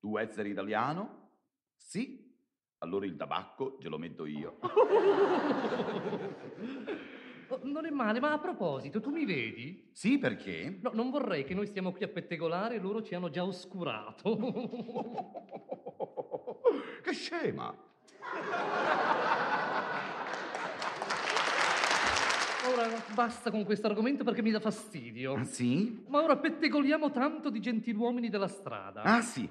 Tu 0.00 0.16
essere 0.16 0.48
italiano? 0.48 1.30
Sì. 1.76 2.26
Allora 2.78 3.06
il 3.06 3.16
tabacco 3.16 3.76
glielo 3.80 3.98
metto 3.98 4.26
io. 4.26 4.58
Oh, 7.50 7.60
non 7.62 7.86
è 7.86 7.90
male, 7.90 8.20
ma 8.20 8.32
a 8.32 8.38
proposito, 8.38 9.00
tu 9.00 9.10
mi 9.10 9.24
vedi? 9.24 9.88
Sì, 9.92 10.18
perché? 10.18 10.78
No, 10.82 10.90
non 10.92 11.10
vorrei 11.10 11.44
che 11.44 11.54
noi 11.54 11.66
stiamo 11.66 11.92
qui 11.92 12.04
a 12.04 12.08
pettegolare 12.08 12.74
e 12.74 12.78
loro 12.78 13.02
ci 13.02 13.14
hanno 13.14 13.30
già 13.30 13.42
oscurato. 13.42 14.36
che 17.02 17.12
scema! 17.12 17.74
Ora 22.70 23.02
basta 23.14 23.50
con 23.50 23.64
questo 23.64 23.86
argomento 23.86 24.24
perché 24.24 24.42
mi 24.42 24.50
dà 24.50 24.60
fastidio. 24.60 25.34
Ah, 25.34 25.44
sì? 25.44 26.04
Ma 26.08 26.22
ora 26.22 26.36
pettegoliamo 26.36 27.10
tanto 27.10 27.48
di 27.48 27.60
gentiluomini 27.60 28.28
della 28.28 28.48
strada. 28.48 29.02
Ah, 29.02 29.22
sì. 29.22 29.50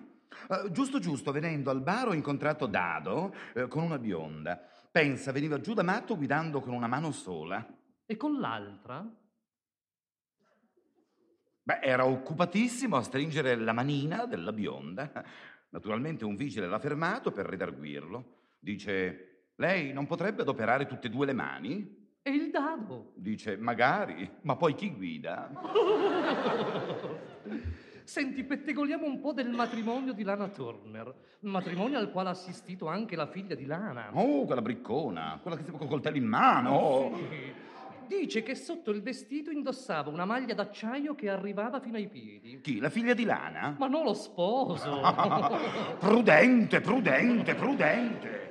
Eh, 0.50 0.72
giusto, 0.72 1.00
giusto, 1.00 1.32
venendo 1.32 1.72
al 1.72 1.82
bar 1.82 2.10
ho 2.10 2.14
incontrato 2.14 2.68
Dado 2.68 3.34
eh, 3.56 3.68
con 3.68 3.82
una 3.82 3.98
bionda. 3.98 4.62
Pensa, 4.92 5.32
veniva 5.32 5.60
giù 5.60 5.74
da 5.74 5.84
matto 5.84 6.16
guidando 6.16 6.60
con 6.60 6.74
una 6.74 6.88
mano 6.88 7.12
sola. 7.12 7.66
E 8.10 8.16
con 8.16 8.40
l'altra? 8.40 9.06
Beh, 11.62 11.80
era 11.82 12.06
occupatissimo 12.06 12.96
a 12.96 13.04
stringere 13.04 13.58
la 13.58 13.74
manina 13.74 14.26
della 14.26 14.54
bionda. 14.54 15.12
Naturalmente 15.72 16.24
un 16.24 16.38
vigile 16.38 16.68
l'ha 16.68 16.80
fermato 16.80 17.34
per 17.34 17.46
redarguirlo. 17.46 18.36
Dice, 18.60 19.50
lei 19.56 19.92
non 19.92 20.06
potrebbe 20.06 20.44
adoperare 20.44 20.86
tutte 20.86 21.08
e 21.08 21.10
due 21.10 21.26
le 21.26 21.34
mani? 21.34 22.16
E 22.22 22.32
il 22.32 22.50
dado? 22.50 23.12
Dice, 23.16 23.58
magari, 23.58 24.32
ma 24.44 24.56
poi 24.56 24.74
chi 24.74 24.94
guida? 24.94 25.52
Senti, 28.06 28.46
pettegoliamo 28.46 29.06
un 29.06 29.20
po' 29.20 29.34
del 29.34 29.50
matrimonio 29.50 30.14
di 30.14 30.24
Lana 30.24 30.48
Turner. 30.48 31.14
Matrimonio 31.42 31.98
al 31.98 32.10
quale 32.10 32.30
ha 32.30 32.32
assistito 32.32 32.88
anche 32.88 33.18
la 33.18 33.28
figlia 33.28 33.56
di 33.56 33.66
Lana. 33.66 34.12
Oh, 34.14 34.46
quella 34.46 34.62
briccona, 34.62 35.40
quella 35.42 35.58
che 35.58 35.66
si 35.66 35.72
col 35.72 35.90
coltello 35.90 36.16
in 36.16 36.26
mano. 36.26 37.12
Sì. 37.30 37.66
Dice 38.08 38.42
che 38.42 38.56
sotto 38.56 38.92
il 38.92 39.02
vestito 39.02 39.52
indossava 39.52 40.10
una 40.10 40.26
maglia 40.26 40.54
d'acciaio 40.54 41.14
che 41.14 41.30
arrivava 41.30 41.80
fino 41.80 41.98
ai 41.98 42.08
piedi. 42.08 42.62
Chi, 42.62 42.80
la 42.80 42.90
figlia 42.90 43.14
di 43.14 43.26
Lana? 43.26 43.76
Ma 43.78 43.88
non 43.88 44.04
lo 44.06 44.14
sposo. 44.14 45.02
prudente, 46.00 46.80
prudente, 46.82 47.54
prudente. 47.56 48.46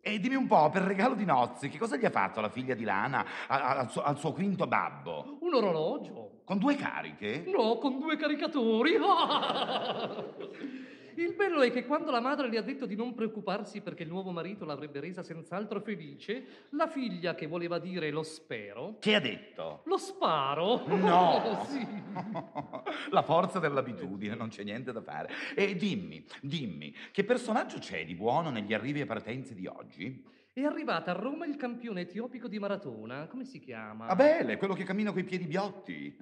E 0.00 0.18
dimmi 0.18 0.36
un 0.36 0.46
po', 0.46 0.70
per 0.70 0.82
regalo 0.82 1.14
di 1.14 1.24
nozze, 1.26 1.68
che 1.68 1.76
cosa 1.78 1.96
gli 1.96 2.04
ha 2.04 2.10
fatto 2.10 2.40
la 2.40 2.48
figlia 2.48 2.74
di 2.74 2.82
Lana 2.84 3.24
a- 3.46 3.62
a- 3.62 3.76
al 3.78 3.90
suo, 3.90 4.02
al 4.02 4.18
suo 4.18 4.32
quinto 4.32 4.66
babbo? 4.66 5.36
Un 5.40 5.54
orologio. 5.54 6.40
Con 6.44 6.58
due 6.58 6.76
cariche? 6.76 7.44
No, 7.46 7.76
con 7.76 7.98
due 7.98 8.16
caricatori. 8.16 8.92
Il 11.18 11.34
bello 11.34 11.62
è 11.62 11.72
che 11.72 11.84
quando 11.84 12.12
la 12.12 12.20
madre 12.20 12.48
le 12.48 12.58
ha 12.58 12.62
detto 12.62 12.86
di 12.86 12.94
non 12.94 13.12
preoccuparsi 13.12 13.80
perché 13.80 14.04
il 14.04 14.08
nuovo 14.08 14.30
marito 14.30 14.64
l'avrebbe 14.64 15.00
resa 15.00 15.24
senz'altro 15.24 15.80
felice, 15.80 16.66
la 16.70 16.86
figlia, 16.86 17.34
che 17.34 17.48
voleva 17.48 17.80
dire 17.80 18.10
lo 18.10 18.22
spero, 18.22 18.98
Che 19.00 19.16
ha 19.16 19.18
detto? 19.18 19.82
lo 19.86 19.98
sparo. 19.98 20.86
No! 20.86 21.64
sì. 21.66 21.84
La 23.10 23.22
forza 23.22 23.58
dell'abitudine, 23.58 24.36
non 24.36 24.48
c'è 24.48 24.62
niente 24.62 24.92
da 24.92 25.00
fare. 25.00 25.28
E 25.56 25.74
dimmi, 25.74 26.24
dimmi, 26.40 26.94
che 27.10 27.24
personaggio 27.24 27.78
c'è 27.78 28.04
di 28.04 28.14
buono 28.14 28.50
negli 28.50 28.72
arrivi 28.72 29.00
e 29.00 29.06
partenze 29.06 29.54
di 29.54 29.66
oggi? 29.66 30.24
È 30.52 30.62
arrivata 30.62 31.10
a 31.10 31.14
Roma 31.14 31.46
il 31.46 31.56
campione 31.56 32.02
etiopico 32.02 32.46
di 32.46 32.60
maratona. 32.60 33.26
Come 33.26 33.44
si 33.44 33.58
chiama? 33.58 34.06
Abele, 34.06 34.56
quello 34.56 34.74
che 34.74 34.84
cammina 34.84 35.10
coi 35.10 35.24
piedi 35.24 35.46
biotti. 35.48 36.16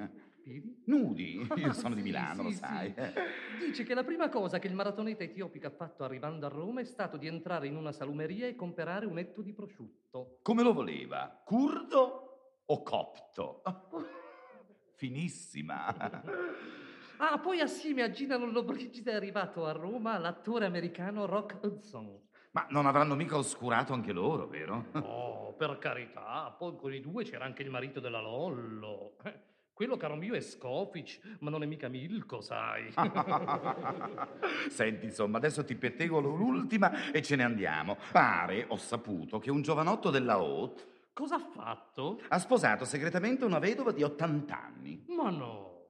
Piedi? 0.47 0.81
Nudi, 0.87 1.45
io 1.57 1.73
sono 1.73 1.97
di 1.97 2.03
Sì, 2.03 2.07
Milano, 2.07 2.45
lo 2.45 2.51
sì, 2.51 2.55
sai. 2.55 2.95
sì. 2.97 3.67
Dice 3.67 3.83
che 3.83 3.95
la 3.95 4.05
prima 4.05 4.29
cosa 4.29 4.61
che 4.61 4.69
il 4.69 4.75
maratoneta 4.75 5.25
etiopico 5.25 5.67
ha 5.67 5.71
fatto 5.71 6.05
arrivando 6.05 6.47
a 6.47 6.49
Roma 6.49 6.81
è 6.83 6.85
stato 6.85 7.17
di 7.17 7.27
entrare 7.27 7.67
in 7.67 7.75
una 7.75 7.91
salumeria 7.91 8.47
e 8.47 8.55
comprare 8.55 9.07
un 9.07 9.19
etto 9.19 9.43
di 9.43 9.53
prosciutto. 9.53 10.39
Come 10.43 10.63
lo 10.63 10.73
voleva? 10.73 11.43
Curdo 11.45 12.61
o 12.65 12.83
copto? 12.85 13.63
Finissima. 14.95 15.95
Ah, 17.19 17.39
poi 17.39 17.61
assieme 17.61 18.03
a 18.03 18.11
Gina 18.11 18.37
Lollobrigida 18.37 19.13
è 19.13 19.15
arrivato 19.15 19.65
a 19.65 19.73
Roma 19.73 20.19
l'attore 20.19 20.67
americano 20.67 21.25
Rock 21.25 21.57
Hudson. 21.63 22.21
Ma 22.51 22.67
non 22.69 22.85
avranno 22.85 23.15
mica 23.15 23.39
oscurato 23.39 23.95
anche 23.95 24.13
loro, 24.13 24.47
vero? 24.49 24.85
Oh, 24.93 25.55
per 25.55 25.79
carità, 25.79 26.55
poi 26.59 26.77
con 26.77 26.93
i 26.93 27.01
due 27.01 27.25
c'era 27.25 27.47
anche 27.47 27.63
il 27.63 27.71
marito 27.71 28.01
della 28.01 28.21
Lollo. 28.21 29.17
Quello, 29.77 29.99
caro 29.99 30.17
mio, 30.17 30.33
è 30.33 30.41
Scofic, 30.41 31.37
ma 31.41 31.51
non 31.51 31.63
è 31.63 31.67
mica 31.67 31.89
Milko, 31.89 32.41
sai. 32.41 32.91
Senti, 34.71 35.05
insomma, 35.05 35.37
adesso 35.37 35.67
ti 35.67 35.75
pettegolo 35.75 36.35
l'ultima 36.35 37.13
e 37.13 37.21
ce 37.21 37.37
ne 37.37 37.43
andiamo. 37.43 37.99
Pare, 38.11 38.65
ho 38.69 38.79
saputo, 38.79 39.39
che 39.39 39.51
un 39.51 39.61
giovanotto 39.61 40.09
della 40.09 40.33
Haute 40.33 41.11
Cosa 41.13 41.35
ha 41.35 41.41
fatto? 41.41 42.23
ha 42.27 42.39
sposato 42.39 42.87
segretamente 42.87 43.45
una 43.45 43.59
vedova 43.59 43.93
di 43.93 44.03
80 44.03 44.59
anni. 44.59 45.05
Ma 45.09 45.29
no, 45.29 45.89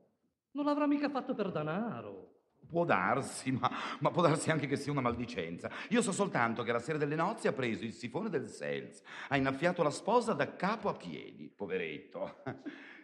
non 0.50 0.64
l'avrà 0.64 0.88
mica 0.88 1.08
fatto 1.08 1.36
per 1.36 1.52
danaro. 1.52 2.38
Può 2.68 2.84
darsi, 2.84 3.52
ma, 3.52 3.70
ma 4.00 4.10
può 4.10 4.20
darsi 4.20 4.50
anche 4.50 4.66
che 4.66 4.74
sia 4.74 4.90
una 4.90 5.00
maldicenza. 5.00 5.70
Io 5.90 6.02
so 6.02 6.10
soltanto 6.10 6.64
che 6.64 6.72
la 6.72 6.80
sera 6.80 6.98
delle 6.98 7.14
nozze 7.14 7.46
ha 7.46 7.52
preso 7.52 7.84
il 7.84 7.92
sifone 7.92 8.30
del 8.30 8.48
Sels, 8.48 9.00
ha 9.28 9.36
innaffiato 9.36 9.84
la 9.84 9.90
sposa 9.90 10.32
da 10.32 10.56
capo 10.56 10.88
a 10.88 10.94
piedi, 10.94 11.48
poveretto. 11.54 12.42